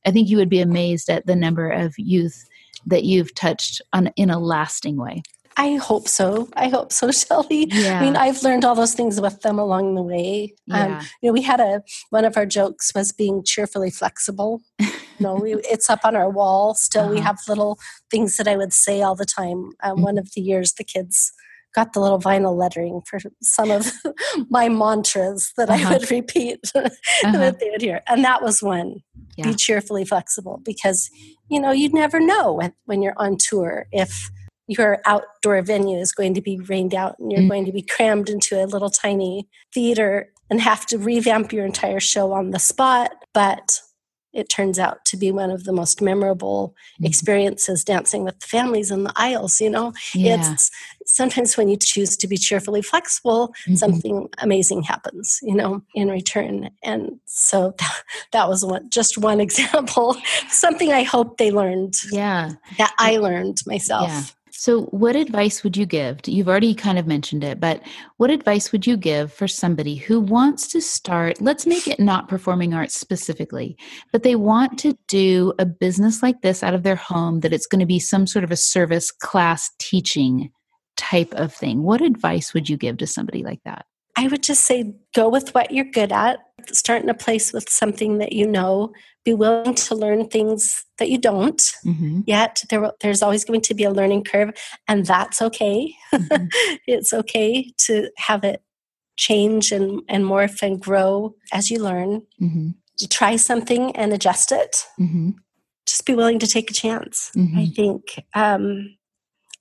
i 0.07 0.11
think 0.11 0.29
you 0.29 0.37
would 0.37 0.51
be 0.51 0.61
amazed 0.61 1.09
at 1.09 1.27
the 1.27 1.37
number 1.37 1.71
of 1.71 1.95
youth 1.97 2.45
that 2.87 3.05
you've 3.05 3.35
touched 3.35 3.83
on 3.93 4.09
in 4.17 4.31
a 4.31 4.39
lasting 4.39 4.97
way 4.97 5.23
I 5.59 5.75
hope 5.75 6.07
so. 6.07 6.49
I 6.55 6.69
hope 6.69 6.93
so, 6.93 7.11
Shelly. 7.13 7.67
Yeah. 7.71 7.99
I 7.99 8.03
mean, 8.03 8.17
I've 8.17 8.43
learned 8.45 8.65
all 8.65 8.77
those 8.77 8.95
things 8.95 9.21
with 9.21 9.43
them 9.43 9.59
along 9.59 9.97
the 9.97 10.03
way. 10.03 10.55
Um, 10.71 10.91
yeah. 10.91 10.99
Um, 10.99 11.07
you 11.21 11.29
know, 11.29 11.33
we 11.33 11.43
had 11.43 11.61
a 11.61 11.83
one 12.11 12.25
of 12.25 12.37
our 12.37 12.47
jokes 12.47 12.93
was 12.95 13.11
being 13.13 13.43
cheerfully 13.45 13.91
flexible. 13.91 14.63
you 14.79 14.89
know, 15.19 15.35
we, 15.35 15.55
it's 15.71 15.91
up 15.91 16.05
on 16.05 16.15
our 16.15 16.31
wall. 16.31 16.75
Still, 16.75 17.05
uh-huh. 17.05 17.15
we 17.15 17.21
have 17.21 17.39
little 17.49 17.79
things 18.09 18.37
that 18.37 18.47
I 18.47 18.57
would 18.57 18.73
say 18.73 19.03
all 19.03 19.17
the 19.17 19.27
time. 19.27 19.73
Um, 19.83 19.97
mm-hmm. 19.97 20.03
One 20.03 20.19
of 20.19 20.33
the 20.35 20.41
years, 20.41 20.75
the 20.75 20.85
kids 20.85 21.33
got 21.75 21.93
the 21.93 22.01
little 22.01 22.21
vinyl 22.21 22.57
lettering 22.57 23.03
for 23.05 23.19
some 23.43 23.73
of 23.73 23.93
my 24.49 24.69
mantras 24.69 25.53
that 25.57 25.69
uh-huh. 25.69 25.89
I 25.89 25.93
would 25.93 26.11
repeat 26.11 26.61
uh-huh. 26.73 27.33
that 27.33 27.59
they 27.59 27.71
would 27.71 27.83
hear, 27.83 28.01
and 28.07 28.25
that 28.25 28.43
was 28.43 28.63
one. 28.63 29.03
yeah. 29.37 29.47
be 29.47 29.55
cheerfully 29.55 30.05
flexible 30.05 30.61
because 30.65 31.11
you 31.49 31.61
know 31.61 31.73
you'd 31.73 31.95
never 31.95 32.21
know 32.21 32.53
when, 32.53 32.73
when 32.85 33.03
you're 33.03 33.19
on 33.19 33.37
tour 33.37 33.87
if 33.91 34.31
your 34.69 34.99
outdoor 35.07 35.63
venue 35.63 35.99
is 35.99 36.13
going 36.13 36.35
to 36.35 36.43
be 36.43 36.59
rained 36.69 36.95
out 36.95 37.19
and 37.19 37.33
you're 37.33 37.41
mm. 37.41 37.49
going 37.49 37.65
to 37.65 37.73
be 37.73 37.83
crammed 37.83 38.29
into 38.29 38.63
a 38.63 38.67
little 38.67 38.91
tiny 38.91 39.49
theater 39.75 40.31
and 40.51 40.61
have 40.61 40.87
to 40.87 40.99
revamp 40.99 41.53
your 41.53 41.65
entire 41.65 42.01
show 42.01 42.33
on 42.33 42.51
the 42.51 42.59
spot 42.59 43.11
but 43.33 43.81
it 44.35 44.49
turns 44.49 44.79
out 44.79 45.05
to 45.07 45.17
be 45.17 45.33
one 45.33 45.51
of 45.51 45.65
the 45.65 45.73
most 45.73 46.03
memorable 46.03 46.75
mm-hmm. 46.95 47.07
experiences 47.07 47.83
dancing 47.83 48.25
with 48.25 48.39
the 48.41 48.47
families 48.47 48.91
in 48.91 49.05
the 49.05 49.13
aisles 49.17 49.61
you 49.61 49.71
know 49.71 49.93
yeah. 50.15 50.53
it's 50.53 50.71
sometimes 51.07 51.57
when 51.57 51.69
you 51.69 51.77
choose 51.77 52.17
to 52.17 52.29
be 52.29 52.37
cheerfully 52.37 52.83
flexible 52.83 53.49
mm-hmm. 53.49 53.75
something 53.75 54.29
amazing 54.39 54.83
happens 54.83 55.39
you 55.43 55.55
know 55.55 55.83
in 55.95 56.09
return 56.09 56.71
and 56.83 57.19
so 57.25 57.75
that, 57.79 58.03
that 58.33 58.49
was 58.49 58.65
one 58.65 58.89
just 58.91 59.19
one 59.19 59.41
example 59.49 60.17
something 60.49 60.93
i 60.93 61.03
hope 61.03 61.39
they 61.39 61.51
learned 61.51 61.95
yeah 62.11 62.53
that 62.77 62.95
i 62.99 63.17
learned 63.17 63.59
myself 63.67 64.09
yeah. 64.09 64.23
So, 64.61 64.87
what 64.87 65.15
advice 65.15 65.63
would 65.63 65.77
you 65.77 65.87
give? 65.87 66.19
You've 66.27 66.49
already 66.49 66.75
kind 66.75 66.99
of 66.99 67.07
mentioned 67.07 67.45
it, 67.45 67.61
but 67.61 67.81
what 68.17 68.29
advice 68.29 68.73
would 68.73 68.89
you 68.89 68.97
give 68.97 69.33
for 69.33 69.47
somebody 69.47 69.95
who 69.95 70.19
wants 70.19 70.67
to 70.73 70.81
start? 70.81 71.41
Let's 71.41 71.65
make 71.65 71.87
it 71.87 72.01
not 72.01 72.27
performing 72.27 72.75
arts 72.75 72.99
specifically, 72.99 73.79
but 74.11 74.25
they 74.25 74.35
want 74.35 74.77
to 74.81 74.99
do 75.07 75.53
a 75.61 75.65
business 75.65 76.25
like 76.25 76.43
this 76.43 76.65
out 76.65 76.75
of 76.75 76.83
their 76.83 76.97
home 76.97 77.39
that 77.41 77.53
it's 77.53 77.69
going 77.69 77.79
to 77.79 77.87
be 77.87 78.01
some 78.01 78.27
sort 78.27 78.43
of 78.43 78.51
a 78.51 78.57
service 78.57 79.13
class 79.13 79.71
teaching 79.79 80.51
type 80.97 81.33
of 81.35 81.55
thing. 81.55 81.85
What 81.85 82.01
advice 82.01 82.53
would 82.53 82.69
you 82.69 82.77
give 82.77 82.97
to 82.97 83.07
somebody 83.07 83.45
like 83.45 83.61
that? 83.65 83.87
I 84.19 84.27
would 84.27 84.43
just 84.43 84.65
say 84.65 84.95
go 85.15 85.29
with 85.29 85.55
what 85.55 85.71
you're 85.71 85.85
good 85.85 86.11
at. 86.11 86.41
Start 86.73 87.03
in 87.03 87.09
a 87.09 87.15
place 87.15 87.53
with 87.53 87.69
something 87.69 88.19
that 88.19 88.33
you 88.33 88.49
know. 88.49 88.93
Be 89.25 89.33
willing 89.33 89.75
to 89.75 89.95
learn 89.95 90.29
things 90.29 90.85
that 90.99 91.09
you 91.09 91.19
don't 91.19 91.59
mm-hmm. 91.87 92.23
yet. 92.27 92.65
There, 92.69 92.91
there's 93.01 93.23
always 93.23 93.45
going 93.45 93.61
to 93.61 93.75
be 93.75 93.85
a 93.85 93.93
learning 93.93 94.25
curve, 94.25 94.51
and 94.89 95.07
that's 95.07 95.41
okay. 95.41 95.95
Mm-hmm. 96.13 96.47
it's 96.89 97.13
okay 97.13 97.71
to 97.87 98.11
have 98.17 98.43
it 98.43 98.61
change 99.17 99.71
and, 99.71 100.01
and 100.09 100.25
morph 100.25 100.63
and 100.63 100.81
grow 100.81 101.37
as 101.53 101.71
you 101.71 101.81
learn. 101.81 102.23
Mm-hmm. 102.41 102.71
You 102.99 103.07
try 103.07 103.37
something 103.37 103.95
and 103.95 104.13
adjust 104.13 104.51
it. 104.51 104.85
Mm-hmm. 104.99 105.31
Just 105.87 106.07
be 106.07 106.15
willing 106.17 106.41
to 106.41 106.47
take 106.47 106.71
a 106.71 106.75
chance. 106.75 107.31
I 107.37 107.39
mm-hmm. 107.39 107.67
think 107.73 108.25
um, 108.35 108.97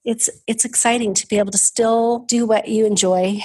it's 0.08 0.30
it's 0.48 0.66
exciting 0.66 1.14
to 1.14 1.28
be 1.28 1.38
able 1.38 1.52
to 1.52 1.58
still 1.58 2.20
do 2.20 2.48
what 2.48 2.70
you 2.70 2.86
enjoy 2.86 3.40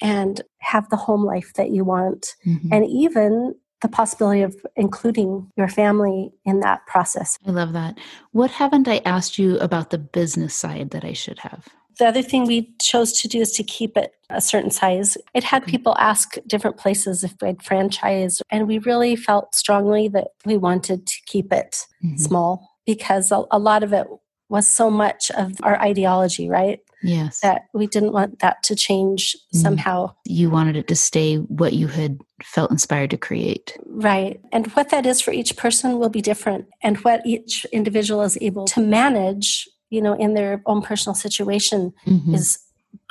and 0.00 0.42
have 0.60 0.88
the 0.90 0.96
home 0.96 1.24
life 1.24 1.52
that 1.54 1.70
you 1.70 1.84
want 1.84 2.34
mm-hmm. 2.46 2.72
and 2.72 2.86
even 2.86 3.54
the 3.80 3.88
possibility 3.88 4.42
of 4.42 4.54
including 4.76 5.50
your 5.56 5.68
family 5.68 6.30
in 6.44 6.60
that 6.60 6.86
process. 6.86 7.38
I 7.46 7.50
love 7.50 7.72
that. 7.72 7.98
What 8.32 8.50
haven't 8.50 8.88
I 8.88 9.00
asked 9.04 9.38
you 9.38 9.58
about 9.58 9.90
the 9.90 9.98
business 9.98 10.54
side 10.54 10.90
that 10.90 11.04
I 11.04 11.14
should 11.14 11.38
have? 11.38 11.66
The 11.98 12.06
other 12.06 12.22
thing 12.22 12.46
we 12.46 12.72
chose 12.80 13.12
to 13.20 13.28
do 13.28 13.40
is 13.40 13.52
to 13.52 13.62
keep 13.62 13.96
it 13.96 14.14
a 14.30 14.40
certain 14.40 14.70
size. 14.70 15.18
It 15.34 15.44
had 15.44 15.62
okay. 15.62 15.72
people 15.72 15.96
ask 15.98 16.36
different 16.46 16.78
places 16.78 17.24
if 17.24 17.34
we'd 17.42 17.62
franchise, 17.62 18.40
and 18.50 18.66
we 18.66 18.78
really 18.78 19.16
felt 19.16 19.54
strongly 19.54 20.08
that 20.08 20.28
we 20.46 20.56
wanted 20.56 21.06
to 21.06 21.14
keep 21.26 21.52
it 21.52 21.86
mm-hmm. 22.02 22.16
small 22.16 22.70
because 22.86 23.30
a, 23.30 23.44
a 23.50 23.58
lot 23.58 23.82
of 23.82 23.92
it 23.92 24.06
was 24.48 24.66
so 24.66 24.90
much 24.90 25.30
of 25.32 25.52
our 25.62 25.78
ideology, 25.80 26.48
right? 26.48 26.80
Yes. 27.02 27.40
That 27.40 27.66
we 27.72 27.86
didn't 27.86 28.12
want 28.12 28.40
that 28.40 28.62
to 28.64 28.74
change 28.74 29.36
mm. 29.54 29.60
somehow. 29.60 30.14
You 30.24 30.50
wanted 30.50 30.76
it 30.76 30.88
to 30.88 30.96
stay 30.96 31.36
what 31.36 31.72
you 31.72 31.86
had 31.86 32.20
felt 32.42 32.70
inspired 32.70 33.10
to 33.10 33.16
create. 33.16 33.76
Right. 33.86 34.40
And 34.52 34.66
what 34.68 34.90
that 34.90 35.06
is 35.06 35.20
for 35.20 35.32
each 35.32 35.56
person 35.56 35.98
will 35.98 36.08
be 36.08 36.20
different. 36.20 36.66
And 36.82 36.98
what 36.98 37.24
each 37.26 37.64
individual 37.72 38.22
is 38.22 38.38
able 38.40 38.66
to 38.66 38.80
manage, 38.80 39.68
you 39.88 40.02
know, 40.02 40.14
in 40.14 40.34
their 40.34 40.62
own 40.66 40.82
personal 40.82 41.14
situation 41.14 41.92
mm-hmm. 42.06 42.34
is 42.34 42.58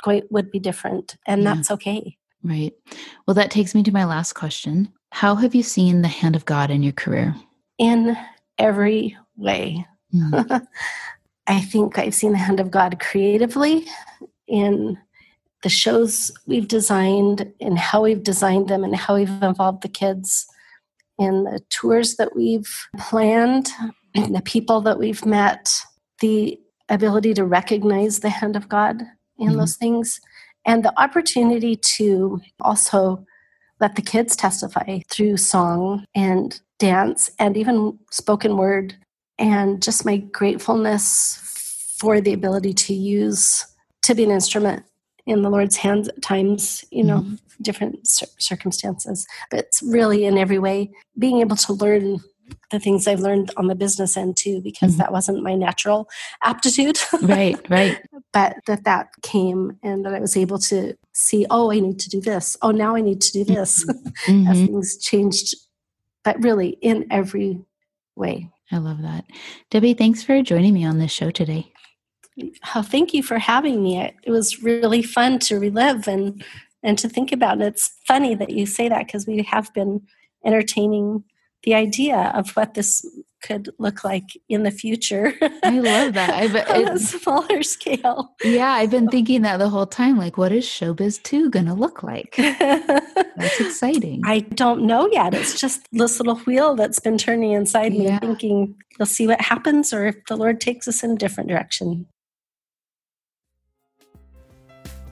quite 0.02 0.30
would 0.30 0.50
be 0.50 0.58
different. 0.58 1.16
And 1.26 1.42
yeah. 1.42 1.54
that's 1.54 1.70
okay. 1.70 2.16
Right. 2.42 2.72
Well, 3.26 3.34
that 3.34 3.50
takes 3.50 3.74
me 3.74 3.82
to 3.82 3.92
my 3.92 4.04
last 4.04 4.32
question. 4.34 4.92
How 5.12 5.34
have 5.34 5.54
you 5.54 5.62
seen 5.62 6.02
the 6.02 6.08
hand 6.08 6.36
of 6.36 6.44
God 6.44 6.70
in 6.70 6.82
your 6.82 6.92
career? 6.92 7.34
In 7.78 8.16
every 8.58 9.16
way. 9.36 9.86
Mm. 10.14 10.66
I 11.46 11.60
think 11.60 11.98
I've 11.98 12.14
seen 12.14 12.32
the 12.32 12.38
hand 12.38 12.60
of 12.60 12.70
God 12.70 13.00
creatively 13.00 13.86
in 14.46 14.98
the 15.62 15.68
shows 15.68 16.30
we've 16.46 16.68
designed 16.68 17.52
and 17.60 17.78
how 17.78 18.02
we've 18.02 18.22
designed 18.22 18.68
them 18.68 18.84
and 18.84 18.96
how 18.96 19.16
we've 19.16 19.42
involved 19.42 19.82
the 19.82 19.88
kids 19.88 20.46
in 21.18 21.44
the 21.44 21.60
tours 21.68 22.16
that 22.16 22.34
we've 22.34 22.88
planned 22.98 23.70
and 24.14 24.34
the 24.34 24.42
people 24.42 24.80
that 24.80 24.98
we've 24.98 25.24
met, 25.26 25.70
the 26.20 26.58
ability 26.88 27.34
to 27.34 27.44
recognize 27.44 28.20
the 28.20 28.30
hand 28.30 28.56
of 28.56 28.68
God 28.68 29.02
in 29.38 29.48
mm-hmm. 29.48 29.58
those 29.58 29.76
things, 29.76 30.20
and 30.66 30.84
the 30.84 30.98
opportunity 31.00 31.76
to 31.76 32.40
also 32.60 33.24
let 33.80 33.96
the 33.96 34.02
kids 34.02 34.36
testify 34.36 35.00
through 35.10 35.36
song 35.36 36.04
and 36.14 36.60
dance 36.78 37.30
and 37.38 37.56
even 37.56 37.98
spoken 38.10 38.56
word 38.56 38.96
and 39.40 39.82
just 39.82 40.04
my 40.04 40.18
gratefulness 40.18 41.96
for 41.98 42.20
the 42.20 42.32
ability 42.32 42.74
to 42.74 42.94
use 42.94 43.66
to 44.02 44.14
be 44.14 44.22
an 44.22 44.30
instrument 44.30 44.84
in 45.26 45.42
the 45.42 45.50
Lord's 45.50 45.76
hands 45.76 46.08
at 46.08 46.22
times, 46.22 46.84
you 46.90 47.02
know, 47.02 47.20
mm-hmm. 47.20 47.34
different 47.62 48.06
cir- 48.06 48.26
circumstances. 48.38 49.26
But 49.50 49.60
it's 49.60 49.82
really 49.82 50.24
in 50.24 50.38
every 50.38 50.58
way 50.58 50.90
being 51.18 51.40
able 51.40 51.56
to 51.56 51.72
learn 51.72 52.20
the 52.70 52.80
things 52.80 53.06
I've 53.06 53.20
learned 53.20 53.50
on 53.56 53.68
the 53.68 53.74
business 53.74 54.16
end 54.16 54.36
too, 54.36 54.60
because 54.60 54.92
mm-hmm. 54.92 54.98
that 54.98 55.12
wasn't 55.12 55.42
my 55.42 55.54
natural 55.54 56.08
aptitude. 56.42 56.98
right, 57.22 57.58
right. 57.70 57.98
But 58.32 58.56
that 58.66 58.84
that 58.84 59.08
came 59.22 59.78
and 59.82 60.04
that 60.04 60.14
I 60.14 60.20
was 60.20 60.36
able 60.36 60.58
to 60.58 60.96
see, 61.12 61.46
oh, 61.50 61.70
I 61.70 61.80
need 61.80 61.98
to 62.00 62.10
do 62.10 62.20
this. 62.20 62.56
Oh, 62.62 62.70
now 62.70 62.94
I 62.94 63.00
need 63.00 63.20
to 63.22 63.32
do 63.32 63.44
this 63.44 63.84
mm-hmm. 64.26 64.46
as 64.50 64.58
things 64.58 64.98
changed. 64.98 65.54
But 66.24 66.42
really 66.42 66.70
in 66.82 67.06
every 67.10 67.60
way. 68.16 68.50
I 68.72 68.78
love 68.78 69.02
that. 69.02 69.24
Debbie, 69.70 69.94
thanks 69.94 70.22
for 70.22 70.42
joining 70.42 70.74
me 70.74 70.84
on 70.84 70.98
this 70.98 71.10
show 71.10 71.30
today. 71.30 71.72
Oh, 72.74 72.82
thank 72.82 73.12
you 73.12 73.22
for 73.22 73.38
having 73.38 73.82
me. 73.82 74.00
It 74.00 74.30
was 74.30 74.62
really 74.62 75.02
fun 75.02 75.38
to 75.40 75.58
relive 75.58 76.08
and 76.08 76.44
and 76.82 76.98
to 76.98 77.08
think 77.08 77.32
about. 77.32 77.54
And 77.54 77.62
it's 77.62 77.92
funny 78.06 78.34
that 78.34 78.50
you 78.50 78.64
say 78.64 78.88
that 78.88 79.06
because 79.06 79.26
we 79.26 79.42
have 79.42 79.72
been 79.74 80.02
entertaining 80.44 81.24
the 81.64 81.74
idea 81.74 82.32
of 82.34 82.50
what 82.52 82.74
this 82.74 83.04
could 83.40 83.70
look 83.78 84.04
like 84.04 84.24
in 84.48 84.62
the 84.62 84.70
future. 84.70 85.32
I 85.62 85.78
love 85.78 86.14
that. 86.14 86.30
I've, 86.30 86.54
on 86.70 86.88
a 86.88 86.98
smaller 86.98 87.62
scale. 87.62 88.34
Yeah, 88.42 88.70
I've 88.70 88.90
been 88.90 89.08
thinking 89.08 89.42
that 89.42 89.58
the 89.58 89.68
whole 89.68 89.86
time. 89.86 90.18
Like, 90.18 90.36
what 90.36 90.52
is 90.52 90.64
Showbiz 90.64 91.22
2 91.22 91.50
going 91.50 91.66
to 91.66 91.74
look 91.74 92.02
like? 92.02 92.34
that's 92.36 93.60
exciting. 93.60 94.22
I 94.24 94.40
don't 94.40 94.82
know 94.82 95.08
yet. 95.10 95.34
It's 95.34 95.58
just 95.58 95.86
this 95.92 96.18
little 96.18 96.36
wheel 96.40 96.74
that's 96.74 96.98
been 96.98 97.18
turning 97.18 97.52
inside 97.52 97.92
me, 97.92 98.04
yeah. 98.04 98.18
thinking 98.18 98.76
we'll 98.98 99.06
see 99.06 99.26
what 99.26 99.40
happens 99.40 99.92
or 99.92 100.06
if 100.06 100.16
the 100.28 100.36
Lord 100.36 100.60
takes 100.60 100.86
us 100.86 101.02
in 101.02 101.12
a 101.12 101.16
different 101.16 101.48
direction. 101.48 102.06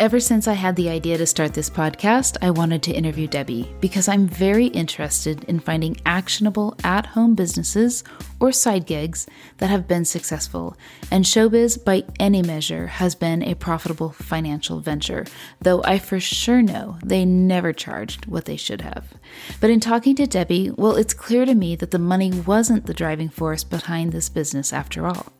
Ever 0.00 0.20
since 0.20 0.46
I 0.46 0.52
had 0.52 0.76
the 0.76 0.88
idea 0.88 1.18
to 1.18 1.26
start 1.26 1.54
this 1.54 1.68
podcast, 1.68 2.36
I 2.40 2.52
wanted 2.52 2.84
to 2.84 2.92
interview 2.92 3.26
Debbie 3.26 3.74
because 3.80 4.06
I'm 4.06 4.28
very 4.28 4.66
interested 4.66 5.42
in 5.48 5.58
finding 5.58 5.96
actionable 6.06 6.76
at 6.84 7.04
home 7.04 7.34
businesses 7.34 8.04
or 8.38 8.52
side 8.52 8.86
gigs 8.86 9.26
that 9.56 9.70
have 9.70 9.88
been 9.88 10.04
successful. 10.04 10.76
And 11.10 11.24
showbiz, 11.24 11.84
by 11.84 12.04
any 12.20 12.42
measure, 12.42 12.86
has 12.86 13.16
been 13.16 13.42
a 13.42 13.56
profitable 13.56 14.10
financial 14.10 14.78
venture, 14.78 15.26
though 15.60 15.82
I 15.82 15.98
for 15.98 16.20
sure 16.20 16.62
know 16.62 16.96
they 17.04 17.24
never 17.24 17.72
charged 17.72 18.26
what 18.26 18.44
they 18.44 18.56
should 18.56 18.82
have. 18.82 19.14
But 19.60 19.70
in 19.70 19.80
talking 19.80 20.14
to 20.14 20.28
Debbie, 20.28 20.70
well, 20.70 20.94
it's 20.94 21.12
clear 21.12 21.44
to 21.44 21.56
me 21.56 21.74
that 21.74 21.90
the 21.90 21.98
money 21.98 22.30
wasn't 22.30 22.86
the 22.86 22.94
driving 22.94 23.30
force 23.30 23.64
behind 23.64 24.12
this 24.12 24.28
business 24.28 24.72
after 24.72 25.08
all. 25.08 25.32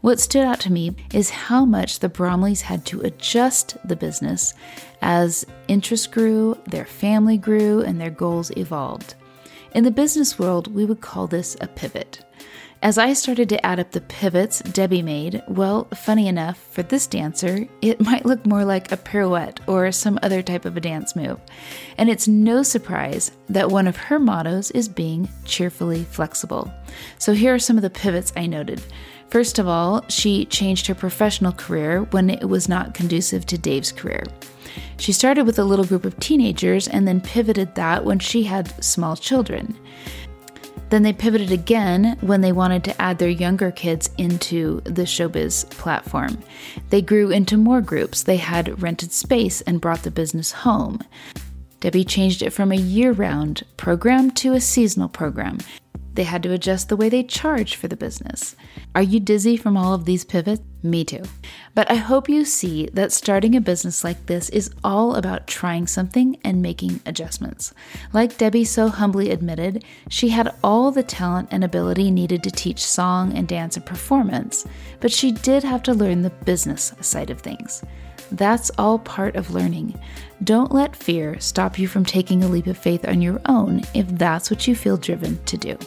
What 0.00 0.20
stood 0.20 0.44
out 0.44 0.60
to 0.60 0.72
me 0.72 0.94
is 1.12 1.30
how 1.30 1.64
much 1.64 1.98
the 1.98 2.08
Bromleys 2.08 2.62
had 2.62 2.84
to 2.86 3.00
adjust 3.00 3.76
the 3.84 3.96
business 3.96 4.54
as 5.02 5.44
interest 5.68 6.12
grew, 6.12 6.58
their 6.66 6.84
family 6.84 7.38
grew, 7.38 7.80
and 7.82 8.00
their 8.00 8.10
goals 8.10 8.50
evolved. 8.56 9.14
In 9.72 9.84
the 9.84 9.90
business 9.90 10.38
world, 10.38 10.74
we 10.74 10.84
would 10.84 11.00
call 11.00 11.26
this 11.26 11.56
a 11.60 11.66
pivot. 11.66 12.24
As 12.82 12.98
I 12.98 13.14
started 13.14 13.48
to 13.48 13.66
add 13.66 13.80
up 13.80 13.92
the 13.92 14.02
pivots 14.02 14.60
Debbie 14.60 15.02
made, 15.02 15.42
well, 15.48 15.88
funny 15.94 16.28
enough, 16.28 16.58
for 16.58 16.82
this 16.82 17.06
dancer, 17.06 17.66
it 17.80 18.00
might 18.04 18.26
look 18.26 18.44
more 18.44 18.64
like 18.64 18.92
a 18.92 18.96
pirouette 18.96 19.60
or 19.66 19.90
some 19.90 20.18
other 20.22 20.42
type 20.42 20.66
of 20.66 20.76
a 20.76 20.80
dance 20.80 21.16
move. 21.16 21.40
And 21.96 22.10
it's 22.10 22.28
no 22.28 22.62
surprise 22.62 23.32
that 23.48 23.70
one 23.70 23.86
of 23.86 23.96
her 23.96 24.18
mottos 24.18 24.70
is 24.72 24.88
being 24.88 25.28
cheerfully 25.44 26.04
flexible. 26.04 26.72
So 27.18 27.32
here 27.32 27.54
are 27.54 27.58
some 27.58 27.76
of 27.76 27.82
the 27.82 27.90
pivots 27.90 28.32
I 28.36 28.46
noted. 28.46 28.82
First 29.30 29.58
of 29.58 29.66
all, 29.66 30.04
she 30.08 30.44
changed 30.46 30.86
her 30.86 30.94
professional 30.94 31.52
career 31.52 32.02
when 32.10 32.30
it 32.30 32.48
was 32.48 32.68
not 32.68 32.94
conducive 32.94 33.44
to 33.46 33.58
Dave's 33.58 33.92
career. 33.92 34.24
She 34.98 35.12
started 35.12 35.46
with 35.46 35.58
a 35.58 35.64
little 35.64 35.84
group 35.84 36.04
of 36.04 36.18
teenagers 36.20 36.88
and 36.88 37.06
then 37.06 37.20
pivoted 37.20 37.74
that 37.74 38.04
when 38.04 38.18
she 38.18 38.44
had 38.44 38.82
small 38.82 39.16
children. 39.16 39.76
Then 40.88 41.02
they 41.02 41.12
pivoted 41.12 41.50
again 41.50 42.16
when 42.20 42.40
they 42.40 42.52
wanted 42.52 42.84
to 42.84 43.02
add 43.02 43.18
their 43.18 43.28
younger 43.28 43.72
kids 43.72 44.08
into 44.18 44.80
the 44.82 45.02
showbiz 45.02 45.68
platform. 45.70 46.38
They 46.90 47.02
grew 47.02 47.30
into 47.30 47.56
more 47.56 47.80
groups. 47.80 48.22
They 48.22 48.36
had 48.36 48.80
rented 48.80 49.12
space 49.12 49.60
and 49.62 49.80
brought 49.80 50.04
the 50.04 50.12
business 50.12 50.52
home. 50.52 51.00
Debbie 51.80 52.04
changed 52.04 52.42
it 52.42 52.50
from 52.50 52.72
a 52.72 52.76
year 52.76 53.12
round 53.12 53.64
program 53.76 54.30
to 54.32 54.52
a 54.54 54.60
seasonal 54.60 55.08
program. 55.08 55.58
They 56.16 56.24
had 56.24 56.42
to 56.44 56.52
adjust 56.52 56.88
the 56.88 56.96
way 56.96 57.10
they 57.10 57.22
charge 57.22 57.76
for 57.76 57.88
the 57.88 57.96
business. 57.96 58.56
Are 58.94 59.02
you 59.02 59.20
dizzy 59.20 59.58
from 59.58 59.76
all 59.76 59.92
of 59.92 60.06
these 60.06 60.24
pivots? 60.24 60.62
Me 60.82 61.04
too. 61.04 61.22
But 61.74 61.90
I 61.90 61.96
hope 61.96 62.26
you 62.26 62.46
see 62.46 62.88
that 62.94 63.12
starting 63.12 63.54
a 63.54 63.60
business 63.60 64.02
like 64.02 64.24
this 64.24 64.48
is 64.48 64.70
all 64.82 65.14
about 65.16 65.46
trying 65.46 65.86
something 65.86 66.38
and 66.42 66.62
making 66.62 67.00
adjustments. 67.04 67.74
Like 68.14 68.38
Debbie 68.38 68.64
so 68.64 68.88
humbly 68.88 69.30
admitted, 69.30 69.84
she 70.08 70.30
had 70.30 70.54
all 70.64 70.90
the 70.90 71.02
talent 71.02 71.48
and 71.50 71.62
ability 71.62 72.10
needed 72.10 72.42
to 72.44 72.50
teach 72.50 72.82
song 72.82 73.36
and 73.36 73.46
dance 73.46 73.76
and 73.76 73.84
performance, 73.84 74.66
but 75.00 75.12
she 75.12 75.32
did 75.32 75.64
have 75.64 75.82
to 75.82 75.92
learn 75.92 76.22
the 76.22 76.30
business 76.30 76.94
side 77.02 77.28
of 77.28 77.40
things. 77.40 77.84
That's 78.32 78.70
all 78.78 78.98
part 79.00 79.36
of 79.36 79.50
learning. 79.50 80.00
Don't 80.44 80.72
let 80.72 80.96
fear 80.96 81.38
stop 81.40 81.78
you 81.78 81.86
from 81.88 82.06
taking 82.06 82.42
a 82.42 82.48
leap 82.48 82.68
of 82.68 82.78
faith 82.78 83.06
on 83.06 83.20
your 83.20 83.38
own 83.44 83.82
if 83.92 84.08
that's 84.08 84.50
what 84.50 84.66
you 84.66 84.74
feel 84.74 84.96
driven 84.96 85.42
to 85.44 85.58
do. 85.58 85.78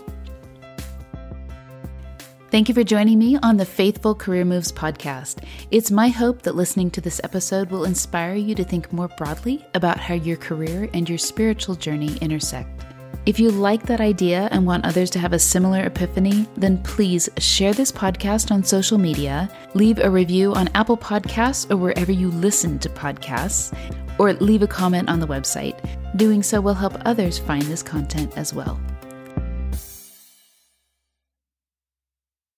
Thank 2.52 2.68
you 2.68 2.74
for 2.74 2.84
joining 2.84 3.20
me 3.20 3.38
on 3.44 3.58
the 3.58 3.66
Faithful 3.66 4.16
Career 4.16 4.44
Moves 4.44 4.72
podcast. 4.72 5.44
It's 5.70 5.92
my 5.92 6.08
hope 6.08 6.42
that 6.42 6.56
listening 6.56 6.90
to 6.92 7.02
this 7.02 7.22
episode 7.24 7.70
will 7.70 7.84
inspire 7.84 8.34
you 8.34 8.56
to 8.56 8.64
think 8.64 8.92
more 8.92 9.08
broadly 9.08 9.64
about 9.76 10.00
how 10.00 10.16
your 10.16 10.38
career 10.38 10.90
and 10.96 11.08
your 11.08 11.20
spiritual 11.20 11.76
journey 11.76 12.18
intersect. 12.22 12.86
If 13.28 13.40
you 13.40 13.52
like 13.52 13.84
that 13.84 14.02
idea 14.02 14.50
and 14.52 14.66
want 14.66 14.84
others 14.84 15.12
to 15.12 15.20
have 15.20 15.34
a 15.34 15.38
similar 15.38 15.84
epiphany, 15.84 16.48
then 16.58 16.82
please 16.82 17.30
share 17.38 17.76
this 17.76 17.92
podcast 17.92 18.50
on 18.50 18.64
social 18.64 18.98
media, 18.98 19.48
leave 19.76 20.00
a 20.00 20.10
review 20.10 20.56
on 20.56 20.70
Apple 20.74 20.98
Podcasts 20.98 21.70
or 21.70 21.78
wherever 21.78 22.12
you 22.12 22.32
listen 22.32 22.80
to 22.80 22.90
podcasts, 22.90 23.78
or 24.18 24.34
leave 24.34 24.64
a 24.64 24.68
comment 24.68 25.08
on 25.08 25.20
the 25.20 25.28
website. 25.28 25.78
Doing 26.18 26.42
so 26.42 26.62
will 26.62 26.74
help 26.74 27.00
others 27.06 27.38
find 27.38 27.62
this 27.62 27.84
content 27.84 28.36
as 28.36 28.56
well. 28.56 28.82